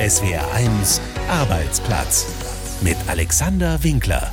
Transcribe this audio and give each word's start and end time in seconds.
SWR1 0.00 0.98
Arbeitsplatz 1.28 2.80
mit 2.80 2.96
Alexander 3.06 3.84
Winkler. 3.84 4.32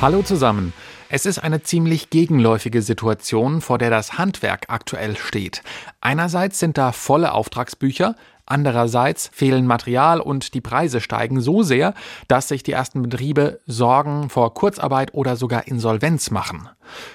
Hallo 0.00 0.22
zusammen. 0.22 0.72
Es 1.10 1.26
ist 1.26 1.38
eine 1.38 1.62
ziemlich 1.62 2.08
gegenläufige 2.08 2.80
Situation, 2.80 3.60
vor 3.60 3.76
der 3.76 3.90
das 3.90 4.16
Handwerk 4.16 4.70
aktuell 4.70 5.18
steht. 5.18 5.62
Einerseits 6.00 6.58
sind 6.58 6.78
da 6.78 6.92
volle 6.92 7.32
Auftragsbücher, 7.32 8.14
andererseits 8.46 9.28
fehlen 9.34 9.66
Material 9.66 10.22
und 10.22 10.54
die 10.54 10.62
Preise 10.62 11.02
steigen 11.02 11.42
so 11.42 11.62
sehr, 11.62 11.92
dass 12.26 12.48
sich 12.48 12.62
die 12.62 12.72
ersten 12.72 13.02
Betriebe 13.02 13.60
Sorgen 13.66 14.30
vor 14.30 14.54
Kurzarbeit 14.54 15.12
oder 15.12 15.36
sogar 15.36 15.66
Insolvenz 15.66 16.30
machen. 16.30 16.70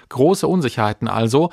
Große 0.10 0.48
Unsicherheiten 0.48 1.08
also, 1.08 1.50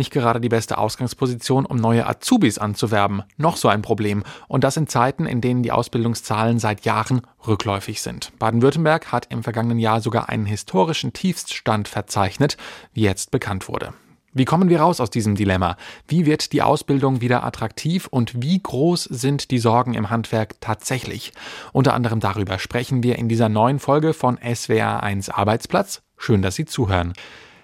nicht 0.00 0.10
gerade 0.10 0.40
die 0.40 0.48
beste 0.48 0.78
Ausgangsposition, 0.78 1.66
um 1.66 1.76
neue 1.76 2.06
Azubis 2.06 2.58
anzuwerben. 2.58 3.22
Noch 3.36 3.58
so 3.58 3.68
ein 3.68 3.82
Problem. 3.82 4.24
Und 4.48 4.64
das 4.64 4.78
in 4.78 4.88
Zeiten, 4.88 5.26
in 5.26 5.42
denen 5.42 5.62
die 5.62 5.72
Ausbildungszahlen 5.72 6.58
seit 6.58 6.86
Jahren 6.86 7.20
rückläufig 7.46 8.00
sind. 8.00 8.32
Baden-Württemberg 8.38 9.12
hat 9.12 9.26
im 9.30 9.42
vergangenen 9.42 9.78
Jahr 9.78 10.00
sogar 10.00 10.30
einen 10.30 10.46
historischen 10.46 11.12
Tiefststand 11.12 11.86
verzeichnet, 11.86 12.56
wie 12.94 13.02
jetzt 13.02 13.30
bekannt 13.30 13.68
wurde. 13.68 13.92
Wie 14.32 14.46
kommen 14.46 14.70
wir 14.70 14.80
raus 14.80 15.00
aus 15.00 15.10
diesem 15.10 15.34
Dilemma? 15.34 15.76
Wie 16.08 16.24
wird 16.24 16.52
die 16.52 16.62
Ausbildung 16.62 17.20
wieder 17.20 17.44
attraktiv 17.44 18.06
und 18.06 18.40
wie 18.42 18.58
groß 18.62 19.04
sind 19.04 19.50
die 19.50 19.58
Sorgen 19.58 19.92
im 19.92 20.08
Handwerk 20.08 20.60
tatsächlich? 20.62 21.32
Unter 21.72 21.92
anderem 21.92 22.20
darüber 22.20 22.58
sprechen 22.58 23.02
wir 23.02 23.18
in 23.18 23.28
dieser 23.28 23.50
neuen 23.50 23.78
Folge 23.80 24.14
von 24.14 24.38
SWR1 24.38 25.30
Arbeitsplatz. 25.30 26.02
Schön, 26.16 26.40
dass 26.42 26.54
Sie 26.54 26.64
zuhören. 26.64 27.12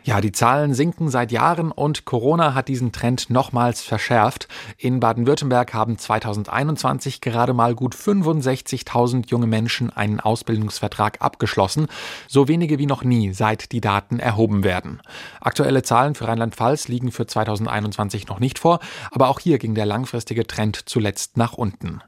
Ja, 0.06 0.20
die 0.20 0.30
Zahlen 0.30 0.72
sinken 0.72 1.08
seit 1.08 1.32
Jahren 1.32 1.72
und 1.72 2.04
Corona 2.04 2.54
hat 2.54 2.68
diesen 2.68 2.92
Trend 2.92 3.28
nochmals 3.28 3.82
verschärft. 3.82 4.46
In 4.78 5.00
Baden-Württemberg 5.00 5.74
haben 5.74 5.98
2021 5.98 7.20
gerade 7.20 7.52
mal 7.52 7.74
gut 7.74 7.96
65.000 7.96 9.28
junge 9.28 9.48
Menschen 9.48 9.90
einen 9.90 10.20
Ausbildungsvertrag 10.20 11.20
abgeschlossen, 11.22 11.88
so 12.28 12.46
wenige 12.46 12.78
wie 12.78 12.86
noch 12.86 13.02
nie, 13.02 13.32
seit 13.32 13.72
die 13.72 13.80
Daten 13.80 14.20
erhoben 14.20 14.62
werden. 14.62 15.02
Aktuelle 15.40 15.82
Zahlen 15.82 16.14
für 16.14 16.28
Rheinland-Pfalz 16.28 16.86
liegen 16.86 17.10
für 17.10 17.26
2021 17.26 18.28
noch 18.28 18.38
nicht 18.38 18.60
vor, 18.60 18.78
aber 19.10 19.26
auch 19.26 19.40
hier 19.40 19.58
ging 19.58 19.74
der 19.74 19.86
langfristige 19.86 20.46
Trend 20.46 20.88
zuletzt 20.88 21.36
nach 21.36 21.54
unten. 21.54 22.00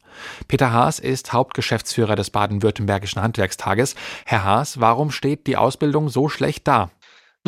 Peter 0.46 0.72
Haas 0.72 1.00
ist 1.00 1.32
Hauptgeschäftsführer 1.32 2.14
des 2.14 2.30
Baden-Württembergischen 2.30 3.22
Handwerkstages. 3.22 3.96
Herr 4.24 4.44
Haas, 4.44 4.78
warum 4.78 5.10
steht 5.10 5.48
die 5.48 5.56
Ausbildung 5.56 6.08
so 6.08 6.28
schlecht 6.28 6.68
da? 6.68 6.90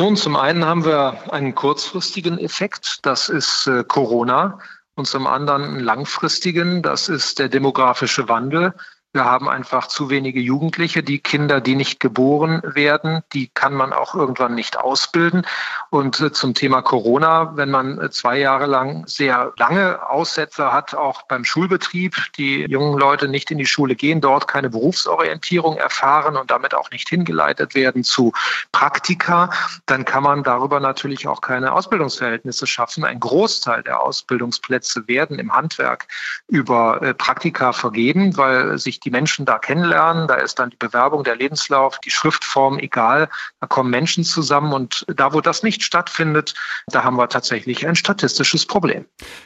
Nun, 0.01 0.15
zum 0.15 0.35
einen 0.35 0.65
haben 0.65 0.83
wir 0.83 1.31
einen 1.31 1.53
kurzfristigen 1.53 2.39
Effekt, 2.39 3.01
das 3.03 3.29
ist 3.29 3.67
äh, 3.67 3.83
Corona, 3.87 4.57
und 4.95 5.05
zum 5.05 5.27
anderen 5.27 5.63
einen 5.63 5.79
langfristigen, 5.79 6.81
das 6.81 7.07
ist 7.07 7.37
der 7.37 7.49
demografische 7.49 8.27
Wandel. 8.27 8.73
Wir 9.13 9.25
haben 9.25 9.49
einfach 9.49 9.87
zu 9.87 10.09
wenige 10.09 10.39
Jugendliche. 10.39 11.03
Die 11.03 11.19
Kinder, 11.19 11.59
die 11.59 11.75
nicht 11.75 11.99
geboren 11.99 12.61
werden, 12.63 13.23
die 13.33 13.49
kann 13.49 13.73
man 13.73 13.91
auch 13.91 14.15
irgendwann 14.15 14.55
nicht 14.55 14.79
ausbilden. 14.79 15.45
Und 15.89 16.21
äh, 16.21 16.31
zum 16.31 16.53
Thema 16.53 16.81
Corona, 16.81 17.51
wenn 17.57 17.69
man 17.69 17.99
äh, 17.99 18.09
zwei 18.09 18.39
Jahre 18.39 18.67
lang 18.67 19.05
sehr 19.07 19.51
lange 19.57 20.09
Aussetzer 20.09 20.71
hat, 20.71 20.95
auch 20.95 21.23
beim 21.23 21.43
Schulbetrieb, 21.43 22.15
die 22.37 22.61
jungen 22.69 22.97
Leute 22.97 23.27
nicht 23.27 23.51
in 23.51 23.57
die 23.57 23.65
Schule 23.65 23.95
gehen, 23.95 24.21
dort 24.21 24.47
keine 24.47 24.69
Berufsorientierung 24.69 25.75
erfahren 25.75 26.37
und 26.37 26.49
damit 26.49 26.73
auch 26.73 26.89
nicht 26.91 27.09
hingeleitet 27.09 27.75
werden 27.75 28.05
zu 28.05 28.31
Praktika, 28.71 29.49
dann 29.87 30.05
kann 30.05 30.23
man 30.23 30.43
darüber 30.43 30.79
natürlich 30.79 31.27
auch 31.27 31.41
keine 31.41 31.73
Ausbildungsverhältnisse 31.73 32.65
schaffen. 32.65 33.03
Ein 33.03 33.19
Großteil 33.19 33.83
der 33.83 33.99
Ausbildungsplätze 33.99 35.05
werden 35.09 35.37
im 35.37 35.53
Handwerk 35.53 36.07
über 36.47 37.01
äh, 37.01 37.13
Praktika 37.13 37.73
vergeben, 37.73 38.37
weil 38.37 38.77
sich 38.77 39.00
die 39.03 39.11
Menschen 39.11 39.45
da 39.45 39.59
kennenlernen. 39.59 40.27
Da 40.27 40.35
ist 40.35 40.59
dann 40.59 40.69
die 40.69 40.77
Bewerbung, 40.77 41.23
der 41.23 41.35
Lebenslauf, 41.35 41.99
die 41.99 42.11
Schriftform 42.11 42.79
egal. 42.79 43.29
Da 43.59 43.67
kommen 43.67 43.89
Menschen 43.89 44.23
zusammen 44.23 44.73
und 44.73 45.05
da, 45.15 45.33
wo 45.33 45.41
das 45.41 45.63
nicht 45.63 45.83
stattfindet, 45.83 46.53
da 46.87 47.03
haben 47.03 47.17
wir 47.17 47.29
tatsächlich 47.29 47.87
ein 47.87 47.95
statistisches 47.95 48.65
Problem. 48.65 49.05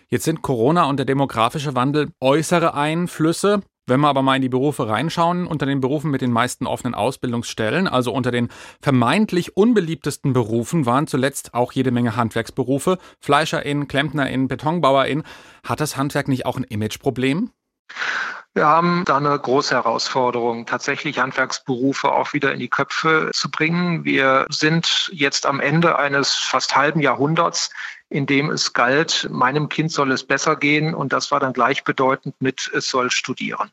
Jetzt 0.10 0.26
sind 0.26 0.42
Corona 0.42 0.86
und 0.86 0.98
der 0.98 1.06
demografische 1.06 1.76
Wandel 1.76 2.10
äußere 2.22 2.74
Einflüsse. 2.74 3.62
Wenn 3.88 4.00
wir 4.00 4.08
aber 4.08 4.24
mal 4.24 4.36
in 4.36 4.42
die 4.42 4.50
Berufe 4.50 4.88
reinschauen, 4.88 5.46
unter 5.46 5.68
den 5.68 5.80
Berufen 5.80 6.10
mit 6.10 6.22
den 6.22 6.32
meisten 6.32 6.66
offenen 6.66 6.96
Ausbildungsstellen, 6.96 7.88
also 7.88 8.12
unter 8.12 8.32
den 8.32 8.50
vermeintlich 8.82 9.56
unbeliebtesten 9.56 10.34
Berufen, 10.34 10.88
waren 10.88 11.06
zuletzt 11.06 11.54
auch 11.54 11.72
jede 11.72 11.92
Menge 11.92 12.16
Handwerksberufe, 12.16 12.98
FleischerInnen, 13.20 13.88
KlempnerInnen, 13.88 14.48
BetonbauerInnen. 14.48 15.24
Hat 15.64 15.82
das 15.82 15.98
Handwerk 15.98 16.28
nicht 16.28 16.48
auch 16.48 16.58
ein 16.58 16.64
Imageproblem? 16.64 17.52
Wir 18.58 18.68
haben 18.68 19.04
da 19.06 19.18
eine 19.18 19.38
große 19.38 19.76
Herausforderung, 19.76 20.66
tatsächlich 20.66 21.20
Handwerksberufe 21.20 22.10
auch 22.14 22.32
wieder 22.32 22.54
in 22.54 22.60
die 22.60 22.70
Köpfe 22.70 23.30
zu 23.34 23.52
bringen. 23.52 24.06
Wir 24.06 24.46
sind 24.48 25.12
jetzt 25.12 25.46
am 25.46 25.60
Ende 25.60 26.00
eines 26.00 26.36
fast 26.36 26.74
halben 26.74 27.02
Jahrhunderts, 27.02 27.70
in 28.08 28.26
dem 28.26 28.50
es 28.50 28.72
galt, 28.72 29.28
meinem 29.30 29.68
Kind 29.68 29.92
soll 29.92 30.10
es 30.14 30.24
besser 30.24 30.56
gehen 30.56 30.94
und 30.94 31.12
das 31.12 31.32
war 31.32 31.42
dann 31.42 31.52
gleichbedeutend 31.52 32.34
mit, 32.40 32.72
es 32.74 32.88
soll 32.88 33.12
studieren. 33.12 33.72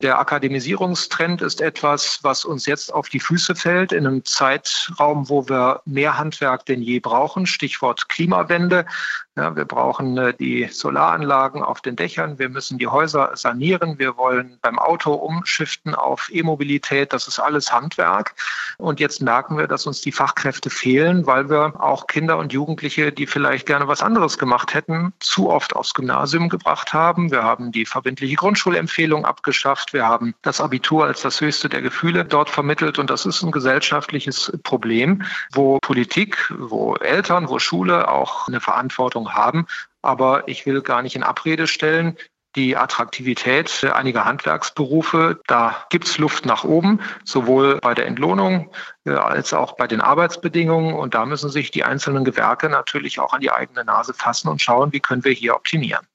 Der 0.00 0.18
Akademisierungstrend 0.18 1.42
ist 1.42 1.60
etwas, 1.60 2.20
was 2.22 2.46
uns 2.46 2.64
jetzt 2.64 2.94
auf 2.94 3.10
die 3.10 3.20
Füße 3.20 3.54
fällt 3.54 3.92
in 3.92 4.06
einem 4.06 4.24
Zeitraum, 4.24 5.28
wo 5.28 5.46
wir 5.46 5.82
mehr 5.84 6.16
Handwerk 6.16 6.64
denn 6.64 6.80
je 6.80 7.00
brauchen. 7.00 7.44
Stichwort 7.44 8.08
Klimawende. 8.08 8.86
Ja, 9.34 9.56
wir 9.56 9.64
brauchen 9.64 10.18
äh, 10.18 10.34
die 10.34 10.66
Solaranlagen 10.66 11.62
auf 11.62 11.80
den 11.80 11.96
Dächern. 11.96 12.38
Wir 12.38 12.50
müssen 12.50 12.76
die 12.76 12.86
Häuser 12.86 13.30
sanieren. 13.34 13.98
Wir 13.98 14.18
wollen 14.18 14.58
beim 14.60 14.78
Auto 14.78 15.14
umschiften 15.14 15.94
auf 15.94 16.28
E-Mobilität. 16.30 17.14
Das 17.14 17.26
ist 17.28 17.38
alles 17.38 17.72
Handwerk. 17.72 18.34
Und 18.76 19.00
jetzt 19.00 19.22
merken 19.22 19.56
wir, 19.56 19.66
dass 19.68 19.86
uns 19.86 20.02
die 20.02 20.12
Fachkräfte 20.12 20.68
fehlen, 20.68 21.26
weil 21.26 21.48
wir 21.48 21.80
auch 21.80 22.08
Kinder 22.08 22.36
und 22.36 22.52
Jugendliche, 22.52 23.10
die 23.10 23.26
vielleicht 23.26 23.64
gerne 23.64 23.88
was 23.88 24.02
anderes 24.02 24.36
gemacht 24.36 24.74
hätten, 24.74 25.14
zu 25.20 25.48
oft 25.48 25.74
aufs 25.74 25.94
Gymnasium 25.94 26.50
gebracht 26.50 26.92
haben. 26.92 27.30
Wir 27.30 27.42
haben 27.42 27.72
die 27.72 27.86
verbindliche 27.86 28.36
Grundschulempfehlung 28.36 29.24
abgeschafft. 29.24 29.94
Wir 29.94 30.06
haben 30.06 30.34
das 30.42 30.60
Abitur 30.60 31.06
als 31.06 31.22
das 31.22 31.40
höchste 31.40 31.70
der 31.70 31.80
Gefühle 31.80 32.26
dort 32.26 32.50
vermittelt. 32.50 32.98
Und 32.98 33.08
das 33.08 33.24
ist 33.24 33.42
ein 33.42 33.50
gesellschaftliches 33.50 34.52
Problem, 34.62 35.22
wo 35.54 35.78
Politik, 35.78 36.52
wo 36.58 36.96
Eltern, 36.96 37.48
wo 37.48 37.58
Schule 37.58 38.10
auch 38.10 38.46
eine 38.46 38.60
Verantwortung 38.60 39.21
haben. 39.30 39.66
Aber 40.02 40.48
ich 40.48 40.66
will 40.66 40.82
gar 40.82 41.02
nicht 41.02 41.16
in 41.16 41.22
Abrede 41.22 41.66
stellen, 41.66 42.16
die 42.56 42.76
Attraktivität 42.76 43.84
einiger 43.84 44.24
Handwerksberufe. 44.24 45.40
Da 45.46 45.86
gibt's 45.90 46.18
Luft 46.18 46.44
nach 46.44 46.64
oben, 46.64 47.00
sowohl 47.24 47.78
bei 47.80 47.94
der 47.94 48.06
Entlohnung 48.06 48.70
äh, 49.04 49.12
als 49.12 49.54
auch 49.54 49.76
bei 49.76 49.86
den 49.86 50.00
Arbeitsbedingungen. 50.00 50.94
Und 50.94 51.14
da 51.14 51.24
müssen 51.24 51.50
sich 51.50 51.70
die 51.70 51.84
einzelnen 51.84 52.24
Gewerke 52.24 52.68
natürlich 52.68 53.20
auch 53.20 53.32
an 53.32 53.40
die 53.40 53.50
eigene 53.50 53.84
Nase 53.84 54.12
fassen 54.12 54.48
und 54.48 54.60
schauen, 54.60 54.92
wie 54.92 55.00
können 55.00 55.24
wir 55.24 55.32
hier 55.32 55.54
optimieren. 55.54 56.06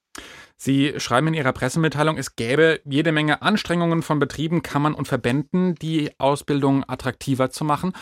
Sie 0.60 1.00
schreiben 1.00 1.28
in 1.28 1.34
Ihrer 1.36 1.54
Pressemitteilung, 1.54 2.18
es 2.18 2.36
gäbe 2.36 2.82
jede 2.84 3.12
Menge 3.12 3.44
Anstrengungen 3.44 4.02
von 4.02 4.18
Betrieben, 4.18 4.64
Kammern 4.64 4.96
und 4.96 5.08
Verbänden, 5.08 5.76
die 5.76 6.12
Ausbildung 6.18 6.84
attraktiver 6.88 7.52
zu 7.52 7.64
machen. 7.64 7.94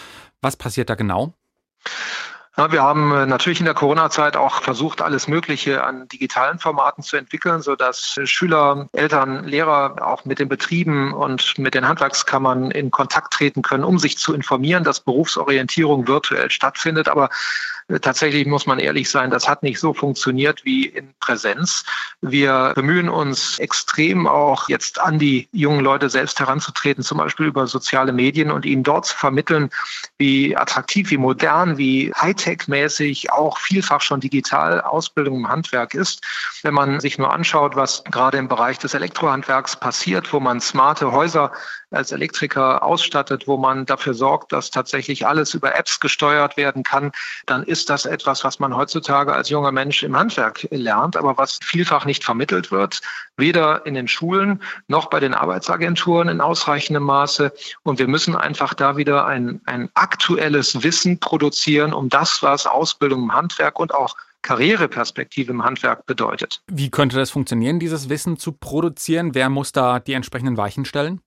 Was 0.41 0.55
passiert 0.55 0.89
da 0.89 0.95
genau? 0.95 1.33
Wir 2.57 2.81
haben 2.81 3.11
äh, 3.11 3.25
natürlich 3.25 3.59
in 3.59 3.65
der 3.65 3.73
Corona-Zeit 3.73 4.37
auch 4.37 4.61
versucht, 4.61 5.01
alles 5.01 5.27
Mögliche 5.27 5.83
an 5.83 6.07
digitalen 6.07 6.57
Formaten 6.57 7.03
zu 7.03 7.17
entwickeln, 7.17 7.61
so 7.61 7.75
dass 7.75 8.17
Schüler, 8.23 8.87
Eltern, 8.93 9.43
Lehrer 9.43 9.95
auch 9.99 10.23
mit 10.23 10.39
den 10.39 10.47
Betrieben 10.47 11.13
und 11.13 11.59
mit 11.59 11.73
den 11.73 11.85
Handwerkskammern 11.85 12.71
in 12.71 12.91
Kontakt 12.91 13.33
treten 13.33 13.61
können, 13.61 13.83
um 13.83 13.99
sich 13.99 14.17
zu 14.17 14.33
informieren, 14.33 14.85
dass 14.85 15.01
Berufsorientierung 15.01 16.07
virtuell 16.07 16.49
stattfindet. 16.49 17.09
Aber 17.09 17.25
äh, 17.25 17.29
tatsächlich 18.01 18.45
muss 18.45 18.67
man 18.67 18.79
ehrlich 18.79 19.09
sein, 19.09 19.31
das 19.31 19.47
hat 19.47 19.63
nicht 19.63 19.79
so 19.79 19.93
funktioniert 19.93 20.63
wie 20.65 20.85
in 20.85 21.13
Präsenz. 21.19 21.83
Wir 22.21 22.73
bemühen 22.75 23.09
uns 23.09 23.57
extrem 23.59 24.27
auch 24.27 24.69
jetzt 24.69 24.99
an 24.99 25.17
die 25.17 25.47
jungen 25.51 25.81
Leute 25.81 26.09
selbst 26.09 26.39
heranzutreten, 26.39 27.03
zum 27.03 27.17
Beispiel 27.17 27.47
über 27.47 27.65
soziale 27.65 28.11
Medien 28.11 28.51
und 28.51 28.65
ihnen 28.65 28.83
dort 28.83 29.07
zu 29.07 29.15
vermitteln, 29.15 29.69
wie 30.17 30.55
attraktiv, 30.55 31.09
wie 31.09 31.17
modern, 31.17 31.77
wie 31.77 32.13
high 32.13 32.35
Hightech-mäßig 32.35 33.31
auch 33.31 33.57
vielfach 33.57 34.01
schon 34.01 34.19
digital 34.19 34.81
Ausbildung 34.81 35.37
im 35.37 35.49
Handwerk 35.49 35.93
ist. 35.93 36.21
Wenn 36.63 36.73
man 36.73 36.99
sich 36.99 37.17
nur 37.17 37.33
anschaut, 37.33 37.75
was 37.75 38.03
gerade 38.05 38.37
im 38.37 38.47
Bereich 38.47 38.77
des 38.77 38.93
Elektrohandwerks 38.93 39.77
passiert, 39.77 40.31
wo 40.33 40.39
man 40.39 40.59
smarte 40.59 41.11
Häuser 41.11 41.51
als 41.91 42.11
Elektriker 42.11 42.83
ausstattet, 42.83 43.47
wo 43.47 43.57
man 43.57 43.85
dafür 43.85 44.13
sorgt, 44.13 44.51
dass 44.51 44.69
tatsächlich 44.69 45.25
alles 45.25 45.53
über 45.53 45.75
Apps 45.75 45.99
gesteuert 45.99 46.57
werden 46.57 46.83
kann, 46.83 47.11
dann 47.45 47.63
ist 47.63 47.74
das 47.83 48.05
etwas, 48.05 48.45
was 48.45 48.59
man 48.59 48.73
heutzutage 48.73 49.33
als 49.33 49.49
junger 49.49 49.73
Mensch 49.73 50.03
im 50.03 50.15
Handwerk 50.15 50.65
lernt, 50.71 51.17
aber 51.17 51.37
was 51.37 51.59
vielfach 51.61 52.05
nicht 52.05 52.23
vermittelt 52.23 52.71
wird, 52.71 53.01
weder 53.35 53.85
in 53.85 53.95
den 53.95 54.07
Schulen 54.07 54.61
noch 54.87 55.09
bei 55.09 55.19
den 55.19 55.33
Arbeitsagenturen 55.33 56.29
in 56.29 56.39
ausreichendem 56.39 57.03
Maße. 57.03 57.51
Und 57.83 57.99
wir 57.99 58.07
müssen 58.07 58.35
einfach 58.35 58.73
da 58.73 58.95
wieder 58.95 59.25
ein, 59.25 59.59
ein 59.65 59.89
aktuelles 59.95 60.83
Wissen 60.83 61.19
produzieren, 61.19 61.91
um 61.91 62.07
das, 62.07 62.41
was 62.41 62.65
Ausbildung 62.65 63.23
im 63.23 63.33
Handwerk 63.33 63.77
und 63.79 63.93
auch 63.93 64.15
Karriereperspektive 64.45 65.51
im 65.51 65.63
Handwerk 65.63 66.05
bedeutet. 66.05 66.61
Wie 66.67 66.91
könnte 66.91 67.17
das 67.17 67.31
funktionieren, 67.31 67.79
dieses 67.79 68.09
Wissen 68.09 68.37
zu 68.37 68.51
produzieren? 68.51 69.33
Wer 69.33 69.49
muss 69.49 69.71
da 69.71 69.99
die 69.99 70.13
entsprechenden 70.13 70.55
Weichen 70.55 70.85
stellen? 70.85 71.19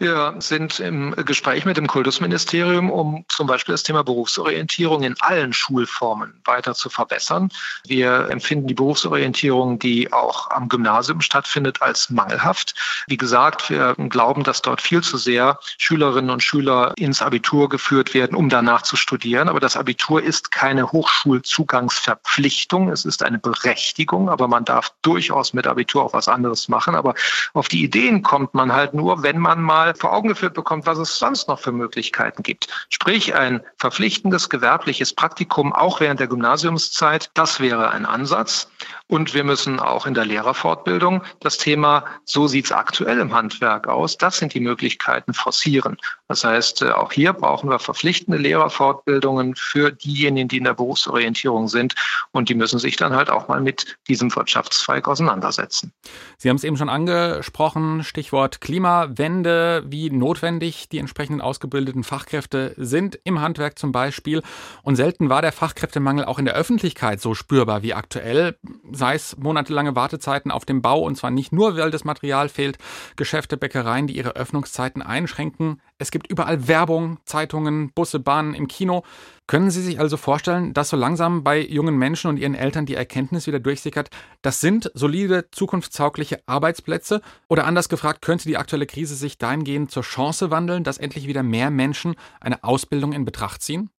Wir 0.00 0.36
sind 0.38 0.78
im 0.78 1.12
Gespräch 1.26 1.64
mit 1.64 1.76
dem 1.76 1.88
Kultusministerium, 1.88 2.88
um 2.88 3.24
zum 3.26 3.48
Beispiel 3.48 3.72
das 3.72 3.82
Thema 3.82 4.04
Berufsorientierung 4.04 5.02
in 5.02 5.16
allen 5.18 5.52
Schulformen 5.52 6.40
weiter 6.44 6.76
zu 6.76 6.88
verbessern. 6.88 7.50
Wir 7.84 8.30
empfinden 8.30 8.68
die 8.68 8.74
Berufsorientierung, 8.74 9.80
die 9.80 10.12
auch 10.12 10.50
am 10.50 10.68
Gymnasium 10.68 11.20
stattfindet, 11.20 11.82
als 11.82 12.10
mangelhaft. 12.10 12.76
Wie 13.08 13.16
gesagt, 13.16 13.70
wir 13.70 13.96
glauben, 14.08 14.44
dass 14.44 14.62
dort 14.62 14.80
viel 14.80 15.02
zu 15.02 15.16
sehr 15.16 15.58
Schülerinnen 15.78 16.30
und 16.30 16.44
Schüler 16.44 16.92
ins 16.96 17.20
Abitur 17.20 17.68
geführt 17.68 18.14
werden, 18.14 18.36
um 18.36 18.48
danach 18.48 18.82
zu 18.82 18.94
studieren. 18.94 19.48
Aber 19.48 19.58
das 19.58 19.76
Abitur 19.76 20.22
ist 20.22 20.52
keine 20.52 20.92
Hochschulzugangsverpflichtung. 20.92 22.90
Es 22.90 23.04
ist 23.04 23.24
eine 23.24 23.40
Berechtigung, 23.40 24.30
aber 24.30 24.46
man 24.46 24.64
darf 24.64 24.92
durchaus 25.02 25.54
mit 25.54 25.66
Abitur 25.66 26.04
auch 26.04 26.12
was 26.12 26.28
anderes 26.28 26.68
machen. 26.68 26.94
Aber 26.94 27.14
auf 27.52 27.66
die 27.66 27.82
Ideen 27.82 28.22
kommt 28.22 28.54
man 28.54 28.72
halt 28.72 28.94
nur, 28.94 29.24
wenn 29.24 29.38
man 29.38 29.60
mal 29.60 29.87
mal 29.88 29.94
vor 29.94 30.12
Augen 30.12 30.28
geführt 30.28 30.54
bekommt, 30.54 30.86
was 30.86 30.98
es 30.98 31.18
sonst 31.18 31.48
noch 31.48 31.58
für 31.58 31.72
Möglichkeiten 31.72 32.42
gibt. 32.42 32.68
Sprich, 32.90 33.34
ein 33.34 33.62
verpflichtendes 33.76 34.48
gewerbliches 34.48 35.14
Praktikum 35.14 35.72
auch 35.72 36.00
während 36.00 36.20
der 36.20 36.26
Gymnasiumszeit, 36.26 37.30
das 37.34 37.60
wäre 37.60 37.90
ein 37.90 38.04
Ansatz. 38.04 38.70
Und 39.06 39.32
wir 39.32 39.44
müssen 39.44 39.80
auch 39.80 40.06
in 40.06 40.14
der 40.14 40.26
Lehrerfortbildung 40.26 41.22
das 41.40 41.56
Thema, 41.56 42.04
so 42.24 42.46
sieht 42.46 42.66
es 42.66 42.72
aktuell 42.72 43.18
im 43.18 43.32
Handwerk 43.32 43.88
aus, 43.88 44.18
das 44.18 44.38
sind 44.38 44.52
die 44.54 44.60
Möglichkeiten 44.60 45.32
forcieren. 45.32 45.96
Das 46.28 46.44
heißt, 46.44 46.82
äh, 46.82 46.90
auch 46.90 47.12
hier 47.12 47.32
brauchen 47.32 47.70
wir 47.70 47.78
verpflichtende 47.78 48.38
Lehrerfortbildungen 48.38 49.54
für 49.56 49.90
diejenigen, 49.90 50.48
die 50.48 50.58
in 50.58 50.64
der 50.64 50.74
Berufsorientierung 50.74 51.68
sind. 51.68 51.94
Und 52.32 52.48
die 52.48 52.54
müssen 52.54 52.78
sich 52.78 52.96
dann 52.96 53.14
halt 53.14 53.30
auch 53.30 53.48
mal 53.48 53.60
mit 53.60 53.96
diesem 54.08 54.34
Wirtschaftszweig 54.34 55.08
auseinandersetzen. 55.08 55.92
Sie 56.36 56.48
haben 56.48 56.56
es 56.56 56.64
eben 56.64 56.76
schon 56.76 56.88
angesprochen, 56.88 58.04
Stichwort 58.04 58.60
Klimawende, 58.60 59.84
wie 59.86 60.10
notwendig 60.10 60.88
die 60.88 60.98
entsprechenden 60.98 61.40
ausgebildeten 61.40 62.04
Fachkräfte 62.04 62.74
sind, 62.76 63.18
im 63.24 63.40
Handwerk 63.40 63.78
zum 63.78 63.92
Beispiel. 63.92 64.42
Und 64.82 64.96
selten 64.96 65.30
war 65.30 65.42
der 65.42 65.52
Fachkräftemangel 65.52 66.24
auch 66.24 66.38
in 66.38 66.44
der 66.44 66.54
Öffentlichkeit 66.54 67.20
so 67.20 67.34
spürbar 67.34 67.82
wie 67.82 67.94
aktuell 67.94 68.56
sei 68.92 69.14
es 69.14 69.36
monatelange 69.36 69.96
Wartezeiten 69.96 70.50
auf 70.50 70.64
dem 70.64 70.82
Bau, 70.82 71.00
und 71.00 71.16
zwar 71.16 71.30
nicht 71.30 71.52
nur, 71.52 71.76
weil 71.76 71.90
das 71.90 72.04
Material 72.04 72.48
fehlt, 72.48 72.78
Geschäfte, 73.16 73.56
Bäckereien, 73.56 74.06
die 74.06 74.16
ihre 74.16 74.36
Öffnungszeiten 74.36 75.02
einschränken. 75.02 75.80
Es 76.00 76.12
gibt 76.12 76.30
überall 76.30 76.68
Werbung, 76.68 77.18
Zeitungen, 77.24 77.90
Busse, 77.92 78.20
Bahnen, 78.20 78.54
im 78.54 78.68
Kino. 78.68 79.02
Können 79.48 79.72
Sie 79.72 79.82
sich 79.82 79.98
also 79.98 80.16
vorstellen, 80.16 80.72
dass 80.72 80.90
so 80.90 80.96
langsam 80.96 81.42
bei 81.42 81.60
jungen 81.60 81.98
Menschen 81.98 82.28
und 82.28 82.36
ihren 82.36 82.54
Eltern 82.54 82.86
die 82.86 82.94
Erkenntnis 82.94 83.48
wieder 83.48 83.58
durchsickert, 83.58 84.08
das 84.40 84.60
sind 84.60 84.92
solide, 84.94 85.50
zukunftstaugliche 85.50 86.40
Arbeitsplätze? 86.46 87.20
Oder 87.48 87.66
anders 87.66 87.88
gefragt, 87.88 88.22
könnte 88.22 88.46
die 88.46 88.56
aktuelle 88.56 88.86
Krise 88.86 89.16
sich 89.16 89.38
dahingehend 89.38 89.90
zur 89.90 90.04
Chance 90.04 90.52
wandeln, 90.52 90.84
dass 90.84 90.98
endlich 90.98 91.26
wieder 91.26 91.42
mehr 91.42 91.70
Menschen 91.70 92.14
eine 92.40 92.62
Ausbildung 92.62 93.12
in 93.12 93.24
Betracht 93.24 93.62
ziehen? 93.62 93.90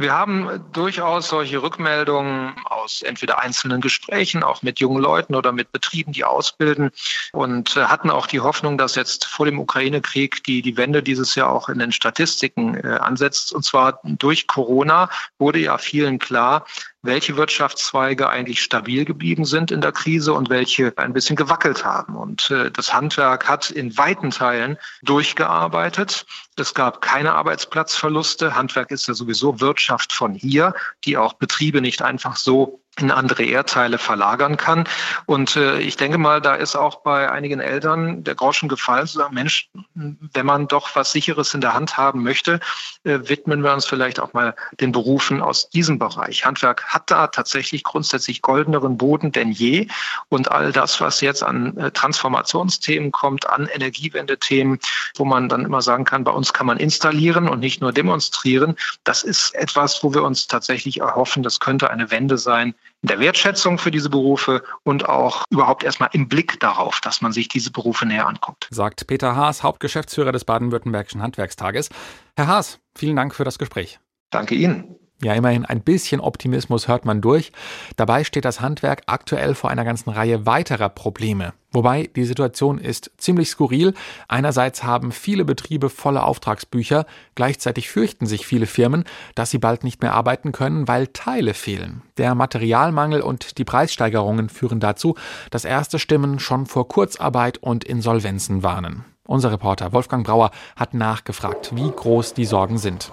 Wir 0.00 0.14
haben 0.14 0.64
durchaus 0.72 1.28
solche 1.28 1.62
Rückmeldungen 1.62 2.54
aus 2.64 3.02
entweder 3.02 3.38
einzelnen 3.38 3.82
Gesprächen, 3.82 4.42
auch 4.42 4.62
mit 4.62 4.80
jungen 4.80 5.02
Leuten 5.02 5.34
oder 5.34 5.52
mit 5.52 5.72
Betrieben, 5.72 6.12
die 6.12 6.24
ausbilden 6.24 6.90
und 7.32 7.76
äh, 7.76 7.84
hatten 7.84 8.08
auch 8.08 8.26
die 8.26 8.40
Hoffnung, 8.40 8.78
dass 8.78 8.94
jetzt 8.94 9.26
vor 9.26 9.44
dem 9.44 9.58
Ukraine-Krieg 9.58 10.42
die, 10.44 10.62
die 10.62 10.78
Wende 10.78 11.02
dieses 11.02 11.34
Jahr 11.34 11.52
auch 11.52 11.68
in 11.68 11.78
den 11.78 11.92
Statistiken 11.92 12.76
äh, 12.76 12.96
ansetzt. 12.98 13.52
Und 13.52 13.62
zwar 13.62 14.00
durch 14.02 14.46
Corona 14.46 15.10
wurde 15.38 15.58
ja 15.58 15.76
vielen 15.76 16.18
klar, 16.18 16.64
welche 17.02 17.36
Wirtschaftszweige 17.36 18.28
eigentlich 18.28 18.62
stabil 18.62 19.04
geblieben 19.04 19.44
sind 19.44 19.70
in 19.70 19.80
der 19.80 19.92
Krise 19.92 20.34
und 20.34 20.50
welche 20.50 20.92
ein 20.96 21.12
bisschen 21.12 21.36
gewackelt 21.36 21.84
haben. 21.84 22.16
Und 22.16 22.50
äh, 22.50 22.70
das 22.70 22.92
Handwerk 22.92 23.48
hat 23.48 23.70
in 23.70 23.96
weiten 23.96 24.30
Teilen 24.30 24.76
durchgearbeitet. 25.02 26.26
Es 26.56 26.74
gab 26.74 27.00
keine 27.00 27.34
Arbeitsplatzverluste. 27.34 28.54
Handwerk 28.54 28.90
ist 28.90 29.08
ja 29.08 29.14
sowieso 29.14 29.60
Wirtschaft 29.60 30.12
von 30.12 30.34
hier, 30.34 30.74
die 31.04 31.16
auch 31.16 31.34
Betriebe 31.34 31.80
nicht 31.80 32.02
einfach 32.02 32.36
so 32.36 32.82
in 33.00 33.10
andere 33.10 33.44
Erdteile 33.44 33.98
verlagern 33.98 34.56
kann. 34.56 34.84
Und 35.26 35.56
äh, 35.56 35.78
ich 35.78 35.96
denke 35.96 36.18
mal, 36.18 36.40
da 36.40 36.54
ist 36.54 36.76
auch 36.76 37.02
bei 37.02 37.30
einigen 37.30 37.60
Eltern 37.60 38.24
der 38.24 38.34
Groschen 38.34 38.68
gefallen, 38.68 39.06
zu 39.06 39.18
sagen, 39.18 39.34
Mensch, 39.34 39.70
wenn 39.94 40.46
man 40.46 40.68
doch 40.68 40.94
was 40.94 41.12
Sicheres 41.12 41.54
in 41.54 41.60
der 41.60 41.74
Hand 41.74 41.96
haben 41.96 42.22
möchte, 42.22 42.60
äh, 43.04 43.18
widmen 43.22 43.62
wir 43.62 43.72
uns 43.72 43.86
vielleicht 43.86 44.20
auch 44.20 44.32
mal 44.32 44.54
den 44.80 44.92
Berufen 44.92 45.40
aus 45.42 45.70
diesem 45.70 45.98
Bereich. 45.98 46.44
Handwerk 46.44 46.84
hat 46.84 47.10
da 47.10 47.26
tatsächlich 47.28 47.82
grundsätzlich 47.82 48.42
goldeneren 48.42 48.96
Boden 48.96 49.32
denn 49.32 49.52
je. 49.52 49.88
Und 50.28 50.50
all 50.50 50.72
das, 50.72 51.00
was 51.00 51.20
jetzt 51.20 51.42
an 51.42 51.76
äh, 51.76 51.90
Transformationsthemen 51.90 53.12
kommt, 53.12 53.48
an 53.48 53.66
Energiewendethemen, 53.66 54.78
wo 55.16 55.24
man 55.24 55.48
dann 55.48 55.64
immer 55.64 55.82
sagen 55.82 56.04
kann, 56.04 56.24
bei 56.24 56.32
uns 56.32 56.52
kann 56.52 56.66
man 56.66 56.78
installieren 56.78 57.48
und 57.48 57.60
nicht 57.60 57.80
nur 57.80 57.92
demonstrieren, 57.92 58.76
das 59.04 59.22
ist 59.22 59.54
etwas, 59.54 60.02
wo 60.02 60.14
wir 60.14 60.22
uns 60.22 60.46
tatsächlich 60.46 61.00
erhoffen, 61.00 61.42
das 61.42 61.60
könnte 61.60 61.90
eine 61.90 62.10
Wende 62.10 62.38
sein 62.38 62.60
in 62.70 62.74
der 63.02 63.18
Wertschätzung 63.18 63.78
für 63.78 63.90
diese 63.90 64.10
Berufe 64.10 64.62
und 64.82 65.08
auch 65.08 65.44
überhaupt 65.50 65.84
erstmal 65.84 66.10
im 66.12 66.28
Blick 66.28 66.60
darauf, 66.60 67.00
dass 67.00 67.22
man 67.22 67.32
sich 67.32 67.48
diese 67.48 67.70
Berufe 67.70 68.06
näher 68.06 68.26
anguckt. 68.26 68.68
Sagt 68.70 69.06
Peter 69.06 69.34
Haas, 69.34 69.62
Hauptgeschäftsführer 69.62 70.32
des 70.32 70.44
Baden-Württembergischen 70.44 71.22
Handwerkstages. 71.22 71.88
Herr 72.36 72.46
Haas, 72.46 72.78
vielen 72.96 73.16
Dank 73.16 73.34
für 73.34 73.44
das 73.44 73.58
Gespräch. 73.58 74.00
Danke 74.30 74.54
Ihnen. 74.54 74.99
Ja, 75.22 75.34
immerhin 75.34 75.66
ein 75.66 75.82
bisschen 75.82 76.20
Optimismus 76.20 76.88
hört 76.88 77.04
man 77.04 77.20
durch. 77.20 77.52
Dabei 77.96 78.24
steht 78.24 78.46
das 78.46 78.60
Handwerk 78.62 79.02
aktuell 79.06 79.54
vor 79.54 79.68
einer 79.68 79.84
ganzen 79.84 80.08
Reihe 80.08 80.46
weiterer 80.46 80.88
Probleme. 80.88 81.52
Wobei 81.72 82.08
die 82.16 82.24
Situation 82.24 82.78
ist 82.78 83.10
ziemlich 83.18 83.50
skurril. 83.50 83.92
Einerseits 84.28 84.82
haben 84.82 85.12
viele 85.12 85.44
Betriebe 85.44 85.90
volle 85.90 86.24
Auftragsbücher, 86.24 87.04
gleichzeitig 87.34 87.90
fürchten 87.90 88.26
sich 88.26 88.46
viele 88.46 88.66
Firmen, 88.66 89.04
dass 89.34 89.50
sie 89.50 89.58
bald 89.58 89.84
nicht 89.84 90.02
mehr 90.02 90.14
arbeiten 90.14 90.52
können, 90.52 90.88
weil 90.88 91.06
Teile 91.08 91.54
fehlen. 91.54 92.02
Der 92.16 92.34
Materialmangel 92.34 93.20
und 93.20 93.58
die 93.58 93.64
Preissteigerungen 93.64 94.48
führen 94.48 94.80
dazu, 94.80 95.14
dass 95.50 95.64
erste 95.64 95.98
Stimmen 95.98 96.38
schon 96.38 96.66
vor 96.66 96.88
Kurzarbeit 96.88 97.58
und 97.58 97.84
Insolvenzen 97.84 98.62
warnen. 98.62 99.04
Unser 99.24 99.52
Reporter 99.52 99.92
Wolfgang 99.92 100.26
Brauer 100.26 100.50
hat 100.74 100.94
nachgefragt, 100.94 101.76
wie 101.76 101.88
groß 101.88 102.34
die 102.34 102.46
Sorgen 102.46 102.78
sind. 102.78 103.12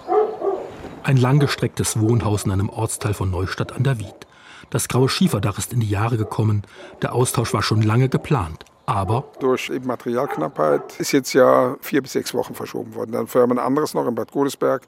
Ein 1.08 1.16
langgestrecktes 1.16 1.98
Wohnhaus 1.98 2.44
in 2.44 2.50
einem 2.50 2.68
Ortsteil 2.68 3.14
von 3.14 3.30
Neustadt 3.30 3.72
an 3.72 3.82
der 3.82 3.98
Wied. 3.98 4.26
Das 4.68 4.88
graue 4.88 5.08
Schieferdach 5.08 5.56
ist 5.56 5.72
in 5.72 5.80
die 5.80 5.88
Jahre 5.88 6.18
gekommen. 6.18 6.64
Der 7.00 7.14
Austausch 7.14 7.54
war 7.54 7.62
schon 7.62 7.80
lange 7.80 8.10
geplant. 8.10 8.66
Aber 8.88 9.30
durch 9.38 9.68
eben 9.68 9.86
Materialknappheit 9.86 10.98
ist 10.98 11.12
jetzt 11.12 11.34
ja 11.34 11.76
vier 11.82 12.00
bis 12.00 12.12
sechs 12.12 12.32
Wochen 12.32 12.54
verschoben 12.54 12.94
worden. 12.94 13.12
Dann 13.12 13.26
für 13.26 13.42
ein 13.42 13.58
anderes 13.58 13.92
noch 13.92 14.08
in 14.08 14.14
Bad 14.14 14.32
Godesberg. 14.32 14.86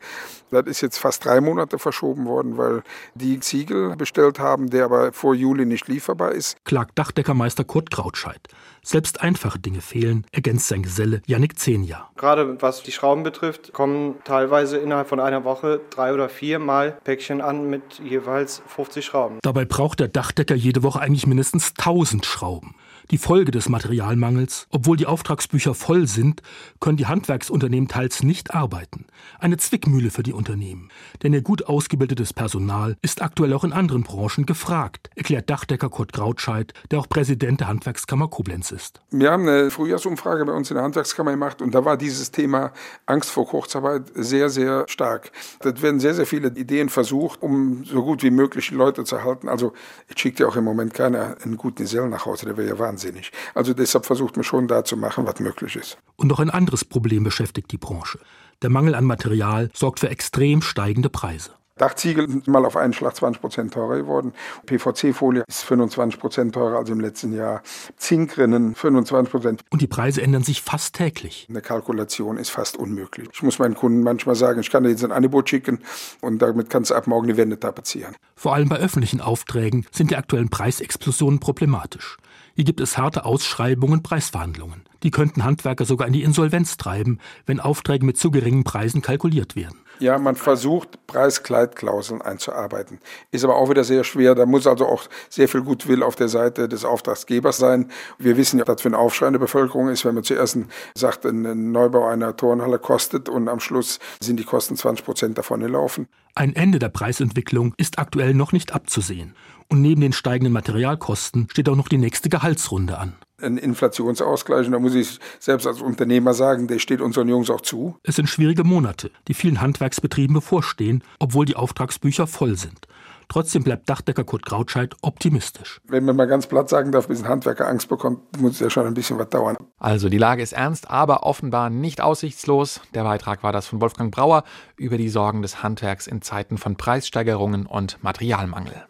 Das 0.51 0.65
ist 0.65 0.81
jetzt 0.81 0.97
fast 0.97 1.23
drei 1.27 1.43
Monate 1.43 1.79
verschoben 1.79 2.25
worden, 2.25 2.57
weil 2.57 2.83
die 3.15 3.41
Ziegel 3.41 3.95
bestellt 3.97 4.39
haben, 4.39 4.71
der 4.71 4.87
aber 4.87 5.13
vor 5.13 5.35
Juli 5.35 5.67
nicht 5.67 5.87
lieferbar 5.87 6.33
ist. 6.33 6.57
Klagt 6.65 6.99
Dachdeckermeister 6.99 7.65
Kurt 7.65 7.91
Krautscheid. 7.91 8.41
Selbst 8.83 9.21
einfache 9.21 9.59
Dinge 9.59 9.83
fehlen, 9.83 10.27
ergänzt 10.33 10.69
sein 10.69 10.83
Geselle 10.83 11.21
Yannick 11.27 11.59
Zehnia. 11.59 12.09
Gerade 12.17 12.57
was 12.63 12.83
die 12.83 12.93
Schrauben 12.93 13.23
betrifft, 13.23 13.75
kommen 13.75 14.15
teilweise 14.25 14.79
innerhalb 14.79 15.09
von 15.09 15.21
einer 15.21 15.45
Woche 15.45 15.79
drei 15.91 16.15
oder 16.15 16.31
vier 16.31 16.59
Mal 16.59 16.97
Päckchen 17.05 17.43
an 17.43 17.69
mit 17.69 18.01
jeweils 18.03 18.63
50 18.67 19.05
Schrauben. 19.05 19.41
Dabei 19.43 19.67
braucht 19.67 20.01
der 20.01 20.09
Dachdecker 20.09 20.55
jede 20.55 20.83
Woche 20.83 21.01
eigentlich 21.01 21.27
mindestens 21.27 21.75
1000 21.77 22.25
Schrauben. 22.25 22.75
Die 23.11 23.19
Folge 23.19 23.51
des 23.51 23.69
Materialmangels, 23.69 24.69
obwohl 24.71 24.97
die 24.97 25.07
Auftragsbücher 25.07 25.75
voll 25.75 26.07
sind, 26.07 26.43
können 26.79 26.97
die 26.97 27.07
Handwerksunternehmen 27.07 27.89
teils 27.89 28.23
nicht 28.23 28.55
arbeiten. 28.55 29.07
Eine 29.41 29.57
Zwickmühle 29.57 30.11
für 30.13 30.23
die 30.23 30.33
Unternehmen. 30.33 30.91
Denn 31.25 31.33
ihr 31.33 31.43
gut 31.43 31.67
ausgebildetes 31.67 32.33
Personal 32.33 32.97
ist 33.03 33.21
aktuell 33.21 33.53
auch 33.53 33.65
in 33.65 33.73
anderen 33.73 34.05
Branchen 34.05 34.47
gefragt, 34.47 35.11
erklärt 35.17 35.51
Dachdecker 35.51 35.89
Kurt 35.89 36.13
Grautscheid, 36.13 36.73
der 36.93 37.01
auch 37.01 37.09
Präsident 37.09 37.59
der 37.59 37.67
Handwerkskammer 37.67 38.29
Koblenz 38.29 38.71
ist. 38.71 39.01
Wir 39.11 39.33
haben 39.33 39.49
eine 39.49 39.73
Frühjahrsumfrage 39.73 40.45
bei 40.45 40.53
uns 40.53 40.71
in 40.71 40.77
der 40.77 40.85
Handwerkskammer 40.85 41.33
gemacht 41.33 41.63
und 41.63 41.75
da 41.75 41.85
war 41.85 41.97
dieses 41.97 42.31
Thema 42.31 42.73
Angst 43.07 43.31
vor 43.31 43.49
Kurzarbeit 43.49 44.05
sehr, 44.15 44.51
sehr 44.51 44.85
stark. 44.87 45.33
Da 45.59 45.83
werden 45.83 45.99
sehr, 45.99 46.15
sehr 46.15 46.27
viele 46.27 46.47
Ideen 46.51 46.89
versucht, 46.89 47.43
um 47.43 47.85
so 47.85 48.05
gut 48.05 48.23
wie 48.23 48.31
möglich 48.31 48.71
Leute 48.71 49.03
zu 49.03 49.25
halten. 49.25 49.49
Also, 49.49 49.73
ich 50.07 50.17
schicke 50.17 50.45
ja 50.45 50.49
auch 50.49 50.55
im 50.55 50.63
Moment 50.63 50.95
keiner 50.95 51.37
einen 51.43 51.57
guten 51.57 51.83
Gesellen 51.83 52.11
nach 52.11 52.25
Hause, 52.25 52.47
der 52.47 52.57
wäre 52.57 52.69
ja 52.69 52.79
Wahnsinn 52.79 53.00
wahnsinnig. 53.01 53.33
Also 53.55 53.75
deshalb 53.75 54.07
versucht 54.07 54.37
man 54.37 54.45
schon 54.45 54.69
da 54.69 54.85
zu 54.85 54.97
machen, 54.97 55.27
was 55.27 55.41
möglich 55.41 55.77
ist. 55.77 55.99
Und 56.17 56.29
noch 56.29 56.41
ein 56.41 56.51
anderes 56.51 56.85
Problem 56.85 57.25
beschäftigt 57.25 57.73
die 57.73 57.79
Branche. 57.79 58.19
Der 58.63 58.71
Mangel 58.71 58.95
an 58.95 59.05
Material 59.05 59.71
sorgt 59.73 60.01
für 60.01 60.11
extrem 60.11 60.61
steigende 60.63 61.09
Preise. 61.09 61.53
Dachziegel 61.81 62.29
sind 62.29 62.47
mal 62.47 62.67
auf 62.67 62.77
einen 62.77 62.93
Schlag 62.93 63.17
20 63.17 63.41
Prozent 63.41 63.73
teurer 63.73 63.97
geworden. 63.97 64.35
PVC-Folie 64.67 65.45
ist 65.49 65.63
25 65.63 66.21
Prozent 66.21 66.55
teurer 66.55 66.77
als 66.77 66.91
im 66.91 67.01
letzten 67.01 67.33
Jahr. 67.33 67.63
Zinkrinnen 67.97 68.75
25 68.75 69.31
Prozent. 69.31 69.63
Und 69.71 69.81
die 69.81 69.87
Preise 69.87 70.21
ändern 70.21 70.43
sich 70.43 70.61
fast 70.61 70.95
täglich. 70.95 71.47
Eine 71.49 71.63
Kalkulation 71.63 72.37
ist 72.37 72.51
fast 72.51 72.77
unmöglich. 72.77 73.31
Ich 73.33 73.43
muss 73.43 73.59
meinen 73.59 73.77
Kunden 73.77 74.03
manchmal 74.03 74.35
sagen, 74.35 74.61
ich 74.61 74.71
kann 74.71 74.83
dir 74.83 74.91
jetzt 74.91 75.05
ein 75.05 75.11
Angebot 75.11 75.49
schicken 75.49 75.79
und 76.21 76.43
damit 76.43 76.69
kannst 76.69 76.91
du 76.91 76.97
ab 76.97 77.07
morgen 77.07 77.29
die 77.29 77.39
Wände 77.39 77.59
tapezieren. 77.59 78.15
Vor 78.37 78.53
allem 78.53 78.69
bei 78.69 78.77
öffentlichen 78.77 79.23
Aufträgen 79.23 79.87
sind 79.91 80.11
die 80.11 80.17
aktuellen 80.17 80.51
Preisexplosionen 80.51 81.41
problematisch. 81.41 82.19
Hier 82.55 82.65
gibt 82.65 82.81
es 82.81 82.99
harte 82.99 83.25
Ausschreibungen, 83.25 84.03
Preisverhandlungen. 84.03 84.83
Die 85.03 85.11
könnten 85.11 85.45
Handwerker 85.45 85.85
sogar 85.85 86.07
in 86.07 86.13
die 86.13 86.23
Insolvenz 86.23 86.77
treiben, 86.77 87.19
wenn 87.47 87.61
Aufträge 87.61 88.05
mit 88.05 88.19
zu 88.19 88.31
geringen 88.31 88.65
Preisen 88.65 89.03
kalkuliert 89.03 89.57
werden. 89.57 89.79
Ja, 90.01 90.19
man 90.19 90.35
versucht, 90.35 91.07
Preiskleidklauseln 91.07 92.23
einzuarbeiten. 92.23 93.01
Ist 93.31 93.45
aber 93.45 93.57
auch 93.57 93.69
wieder 93.69 93.85
sehr 93.85 94.03
schwer. 94.03 94.35
Da 94.35 94.47
muss 94.47 94.67
also 94.67 94.87
auch 94.87 95.05
sehr 95.29 95.47
viel 95.47 95.61
Gutwill 95.61 96.03
auf 96.03 96.17
der 96.17 96.29
Seite 96.29 96.69
des 96.69 96.87
Auftraggebers 96.87 97.59
sein. 97.59 97.91
Wir 98.19 98.39
wissen 98.39 98.59
ja, 98.59 98.67
was 98.67 98.81
für 98.81 98.89
ein 98.89 98.95
Aufschrei 98.95 99.27
in 99.27 99.35
der 99.35 99.41
Bevölkerung 99.41 99.89
ist, 99.89 100.07
wenn 100.07 100.15
man 100.15 100.25
zuerst 100.25 100.57
sagt, 100.95 101.27
ein 101.27 101.71
Neubau 101.71 102.07
einer 102.07 102.35
Turnhalle 102.35 102.79
kostet 102.79 103.29
und 103.29 103.49
am 103.49 103.61
Schluss 103.61 103.99
sind 104.21 104.41
die 104.41 104.45
Kosten 104.45 104.75
20 104.75 105.05
Prozent 105.05 105.39
davon 105.39 105.61
gelaufen. 105.61 106.09
Ein 106.35 106.57
Ende 106.57 106.79
der 106.79 106.89
Preisentwicklung 106.89 107.75
ist 107.77 107.99
aktuell 107.99 108.33
noch 108.33 108.53
nicht 108.53 108.73
abzusehen. 108.73 109.35
Und 109.69 109.83
neben 109.83 110.01
den 110.01 110.13
steigenden 110.13 110.53
Materialkosten 110.53 111.49
steht 111.51 111.69
auch 111.69 111.77
noch 111.77 111.89
die 111.89 111.99
nächste 111.99 112.29
Gehaltsrunde 112.29 112.99
an. 112.99 113.15
Ein 113.43 113.59
Inflationsausgleich, 113.59 114.67
und 114.67 114.73
da 114.73 114.79
muss 114.79 114.95
ich 114.95 115.19
selbst 115.39 115.67
als 115.67 115.81
Unternehmer 115.81 116.35
sagen, 116.35 116.67
der 116.67 116.79
steht 116.79 117.01
unseren 117.01 117.29
Jungs 117.29 117.51
auch 117.51 117.61
zu. 117.61 117.97
Es 118.03 118.17
sind 118.17 118.29
schwierige 118.29 118.65
Monate, 118.65 119.11
die 119.29 119.35
vielen 119.35 119.61
Handwerksbetrieben 119.61 120.35
bevorstehen, 120.35 121.03
obwohl 121.19 121.47
die 121.47 121.57
Auftragsbücher 121.57 122.27
voll 122.27 122.57
sind. 122.57 122.87
Trotzdem 123.31 123.63
bleibt 123.63 123.89
Dachdecker 123.89 124.25
Kurt 124.25 124.45
Krautscheid 124.45 124.97
optimistisch. 125.03 125.81
Wenn 125.87 126.05
man 126.05 126.17
mal 126.17 126.27
ganz 126.27 126.49
platt 126.49 126.69
sagen 126.69 126.91
darf, 126.91 127.07
bis 127.07 127.23
ein 127.23 127.29
Handwerker 127.29 127.69
Angst 127.69 127.89
bekommt, 127.89 128.41
muss 128.41 128.55
es 128.55 128.59
ja 128.59 128.71
schon 128.71 128.89
ein 128.89 128.95
bisschen 128.95 129.21
was 129.21 129.29
dauern. 129.29 129.57
Also 129.79 130.09
die 130.09 130.19
Lage 130.19 130.43
ist 130.43 130.53
ernst, 130.53 130.91
aber 130.91 131.23
offenbar 131.23 131.71
nicht 131.71 132.01
aussichtslos. 132.01 132.81
Der 132.93 133.05
Beitrag 133.05 133.45
war 133.45 133.53
das 133.53 133.69
von 133.69 133.81
Wolfgang 133.81 134.13
Brauer 134.13 134.43
über 134.77 134.99
die 134.99 135.09
Sorgen 135.09 135.43
des 135.43 135.63
Handwerks 135.63 136.09
in 136.09 136.23
Zeiten 136.23 136.59
von 136.59 136.75
Preissteigerungen 136.75 137.67
und 137.67 138.03
Materialmangel. 138.03 138.90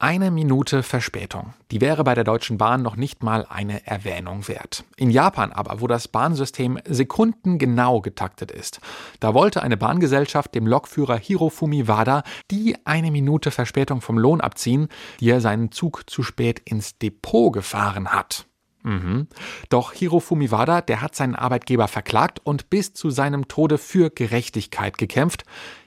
Eine 0.00 0.30
Minute 0.30 0.84
Verspätung. 0.84 1.54
Die 1.72 1.80
wäre 1.80 2.04
bei 2.04 2.14
der 2.14 2.22
Deutschen 2.22 2.56
Bahn 2.56 2.82
noch 2.82 2.94
nicht 2.94 3.24
mal 3.24 3.44
eine 3.48 3.84
Erwähnung 3.84 4.46
wert. 4.46 4.84
In 4.96 5.10
Japan 5.10 5.50
aber, 5.50 5.80
wo 5.80 5.88
das 5.88 6.06
Bahnsystem 6.06 6.78
sekundengenau 6.86 8.00
getaktet 8.00 8.52
ist, 8.52 8.78
da 9.18 9.34
wollte 9.34 9.60
eine 9.60 9.76
Bahngesellschaft 9.76 10.54
dem 10.54 10.68
Lokführer 10.68 11.16
Hirofumi 11.16 11.88
Wada 11.88 12.22
die 12.52 12.76
eine 12.84 13.10
Minute 13.10 13.50
Verspätung 13.50 14.00
vom 14.00 14.18
Lohn 14.18 14.40
abziehen, 14.40 14.86
die 15.18 15.30
er 15.30 15.40
seinen 15.40 15.72
Zug 15.72 16.08
zu 16.08 16.22
spät 16.22 16.60
ins 16.60 16.96
Depot 16.98 17.52
gefahren 17.52 18.10
hat. 18.10 18.46
Mhm. 18.84 19.26
Doch 19.68 19.92
Hirofumi 19.92 20.52
Wada, 20.52 20.80
der 20.80 21.02
hat 21.02 21.16
seinen 21.16 21.34
Arbeitgeber 21.34 21.88
verklagt 21.88 22.38
und 22.44 22.70
bis 22.70 22.94
zu 22.94 23.10
seinem 23.10 23.48
Tode 23.48 23.78
für 23.78 24.10
Gerechtigkeit 24.10 24.96
gekämpft. 24.96 25.42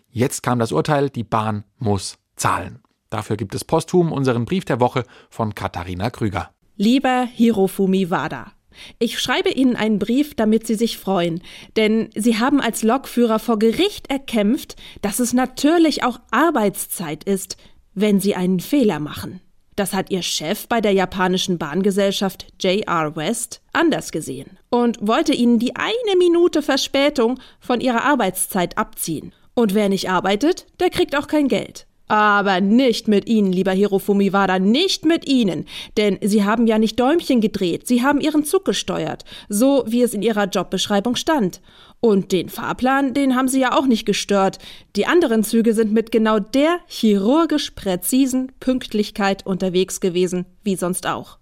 Jetzt 0.09 0.43
kam 0.43 0.59
das 0.59 0.73
Urteil, 0.73 1.09
die 1.09 1.23
Bahn 1.23 1.63
muss 1.77 2.17
zahlen. 2.35 2.81
Dafür 3.11 3.37
gibt 3.37 3.53
es 3.53 3.63
posthum 3.63 4.11
unseren 4.11 4.45
Brief 4.45 4.65
der 4.65 4.79
Woche 4.79 5.03
von 5.29 5.53
Katharina 5.53 6.09
Krüger. 6.09 6.49
Lieber 6.77 7.27
Hirofumi 7.31 8.09
Wada, 8.09 8.53
ich 8.99 9.19
schreibe 9.19 9.49
Ihnen 9.49 9.75
einen 9.75 9.99
Brief, 9.99 10.33
damit 10.33 10.65
Sie 10.65 10.75
sich 10.75 10.97
freuen, 10.97 11.43
denn 11.75 12.09
Sie 12.15 12.39
haben 12.39 12.61
als 12.61 12.83
Lokführer 12.83 13.37
vor 13.37 13.59
Gericht 13.59 14.09
erkämpft, 14.09 14.77
dass 15.01 15.19
es 15.19 15.33
natürlich 15.33 16.03
auch 16.03 16.19
Arbeitszeit 16.31 17.25
ist, 17.25 17.57
wenn 17.93 18.19
Sie 18.21 18.33
einen 18.33 18.61
Fehler 18.61 18.99
machen. 18.99 19.41
Das 19.75 19.93
hat 19.93 20.09
Ihr 20.09 20.21
Chef 20.21 20.67
bei 20.67 20.79
der 20.79 20.93
japanischen 20.93 21.57
Bahngesellschaft 21.57 22.47
JR 22.61 23.15
West 23.17 23.61
anders 23.73 24.11
gesehen 24.11 24.57
und 24.69 24.97
wollte 25.05 25.33
Ihnen 25.33 25.59
die 25.59 25.75
eine 25.75 26.17
Minute 26.17 26.61
Verspätung 26.61 27.39
von 27.59 27.81
Ihrer 27.81 28.03
Arbeitszeit 28.05 28.77
abziehen. 28.77 29.33
Und 29.53 29.73
wer 29.73 29.89
nicht 29.89 30.09
arbeitet, 30.09 30.65
der 30.79 30.89
kriegt 30.89 31.15
auch 31.15 31.27
kein 31.27 31.49
Geld. 31.49 31.87
Aber 32.11 32.59
nicht 32.59 33.07
mit 33.07 33.29
Ihnen, 33.29 33.53
lieber 33.53 33.71
Hirofumi 33.71 34.33
Wada, 34.33 34.59
nicht 34.59 35.05
mit 35.05 35.25
Ihnen. 35.29 35.63
Denn 35.95 36.17
Sie 36.21 36.43
haben 36.43 36.67
ja 36.67 36.77
nicht 36.77 36.99
Däumchen 36.99 37.39
gedreht, 37.39 37.87
Sie 37.87 38.03
haben 38.03 38.19
Ihren 38.19 38.43
Zug 38.43 38.65
gesteuert, 38.65 39.23
so 39.47 39.85
wie 39.87 40.01
es 40.01 40.13
in 40.13 40.21
Ihrer 40.21 40.49
Jobbeschreibung 40.49 41.15
stand. 41.15 41.61
Und 42.01 42.33
den 42.33 42.49
Fahrplan, 42.49 43.13
den 43.13 43.37
haben 43.37 43.47
Sie 43.47 43.61
ja 43.61 43.71
auch 43.71 43.85
nicht 43.85 44.05
gestört. 44.05 44.59
Die 44.97 45.05
anderen 45.05 45.45
Züge 45.45 45.73
sind 45.73 45.93
mit 45.93 46.11
genau 46.11 46.39
der 46.39 46.79
chirurgisch 46.85 47.71
präzisen 47.71 48.51
Pünktlichkeit 48.59 49.45
unterwegs 49.45 50.01
gewesen, 50.01 50.45
wie 50.65 50.75
sonst 50.75 51.07
auch. 51.07 51.37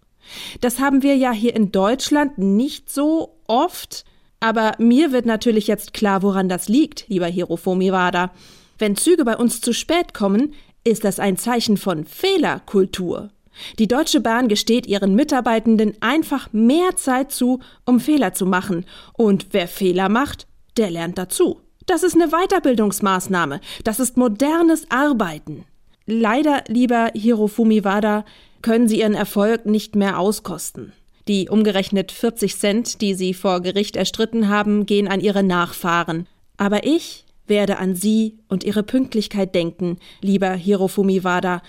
Das 0.62 0.78
haben 0.78 1.02
wir 1.02 1.16
ja 1.16 1.32
hier 1.32 1.56
in 1.56 1.72
Deutschland 1.72 2.38
nicht 2.38 2.92
so 2.92 3.40
oft. 3.48 4.06
Aber 4.40 4.74
mir 4.78 5.12
wird 5.14 5.26
natürlich 5.26 5.66
jetzt 5.66 5.96
klar, 5.96 6.22
woran 6.22 6.48
das 6.48 6.70
liegt, 6.70 7.06
lieber 7.08 7.26
Hirofumi 7.26 7.92
Wada. 7.92 8.30
Wenn 8.80 8.96
Züge 8.96 9.26
bei 9.26 9.36
uns 9.36 9.62
zu 9.62 9.74
spät 9.74 10.14
kommen, 10.14 10.54
ist 10.86 11.04
das 11.04 11.20
ein 11.20 11.38
Zeichen 11.38 11.78
von 11.78 12.06
Fehlerkultur. 12.06 13.30
Die 13.78 13.90
Deutsche 13.90 14.22
Bahn 14.22 14.48
gesteht 14.48 14.88
ihren 14.88 15.16
Mitarbeitenden 15.16 15.94
einfach 16.00 16.52
mehr 16.54 16.96
Zeit 16.96 17.32
zu, 17.32 17.60
um 17.86 18.00
Fehler 18.00 18.34
zu 18.34 18.46
machen. 18.46 18.86
Und 19.14 19.48
wer 19.52 19.68
Fehler 19.68 20.08
macht, 20.08 20.48
der 20.78 20.90
lernt 20.90 21.18
dazu. 21.18 21.60
Das 21.86 22.04
ist 22.04 22.16
eine 22.16 22.30
Weiterbildungsmaßnahme. 22.30 23.60
Das 23.84 24.00
ist 24.00 24.16
modernes 24.16 24.90
Arbeiten. 24.90 25.66
Leider, 26.06 26.64
lieber 26.68 27.12
Hirofumi 27.14 27.84
Wada, 27.84 28.24
können 28.62 28.88
Sie 28.88 29.00
Ihren 29.00 29.14
Erfolg 29.14 29.66
nicht 29.66 29.96
mehr 29.96 30.20
auskosten. 30.20 30.94
Die 31.28 31.50
umgerechnet 31.50 32.12
40 32.12 32.58
Cent, 32.58 33.02
die 33.02 33.14
Sie 33.14 33.34
vor 33.34 33.62
Gericht 33.62 33.96
erstritten 33.96 34.48
haben, 34.48 34.86
gehen 34.86 35.08
an 35.08 35.20
Ihre 35.20 35.44
Nachfahren. 35.44 36.28
Aber 36.58 36.86
ich 36.86 37.26
werde 37.50 37.78
an 37.78 37.96
Sie 37.96 38.40
und 38.48 38.64
Ihre 38.64 38.84
Pünktlichkeit 38.84 39.54
denken, 39.54 39.98
lieber 40.22 40.52
Hirofumi 40.52 41.24
Wada. 41.24 41.62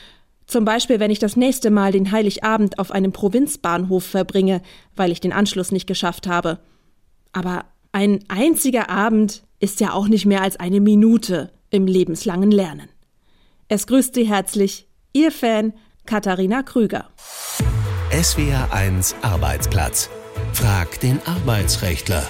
Zum 0.46 0.64
Beispiel, 0.64 1.00
wenn 1.00 1.10
ich 1.10 1.18
das 1.18 1.37
nächste 1.37 1.70
Mal 1.70 1.92
den 1.92 2.10
Heiligabend 2.10 2.78
auf 2.78 2.90
einem 2.90 3.12
Provinzbahnhof 3.12 4.04
verbringe, 4.04 4.62
weil 4.96 5.12
ich 5.12 5.20
den 5.20 5.32
Anschluss 5.32 5.72
nicht 5.72 5.87
geschafft 5.87 6.26
habe. 6.26 6.58
Aber 7.32 7.64
ein 7.92 8.20
einziger 8.28 8.90
Abend 8.90 9.42
ist 9.60 9.80
ja 9.80 9.92
auch 9.92 10.08
nicht 10.08 10.26
mehr 10.26 10.42
als 10.42 10.58
eine 10.58 10.80
Minute 10.80 11.52
im 11.70 11.87
lebenslangen 11.87 12.50
Lernen. 12.50 12.88
Es 13.68 13.87
grüßt 13.87 14.14
Sie 14.14 14.26
herzlich, 14.26 14.88
Ihr 15.12 15.30
Fan 15.30 15.72
Katharina 16.06 16.62
Krüger. 16.62 17.08
SWR 18.10 18.72
1 18.72 19.14
Arbeitsplatz. 19.22 20.10
Frag 20.52 20.99
den 21.00 21.20
Arbeitsrechtler. 21.25 22.28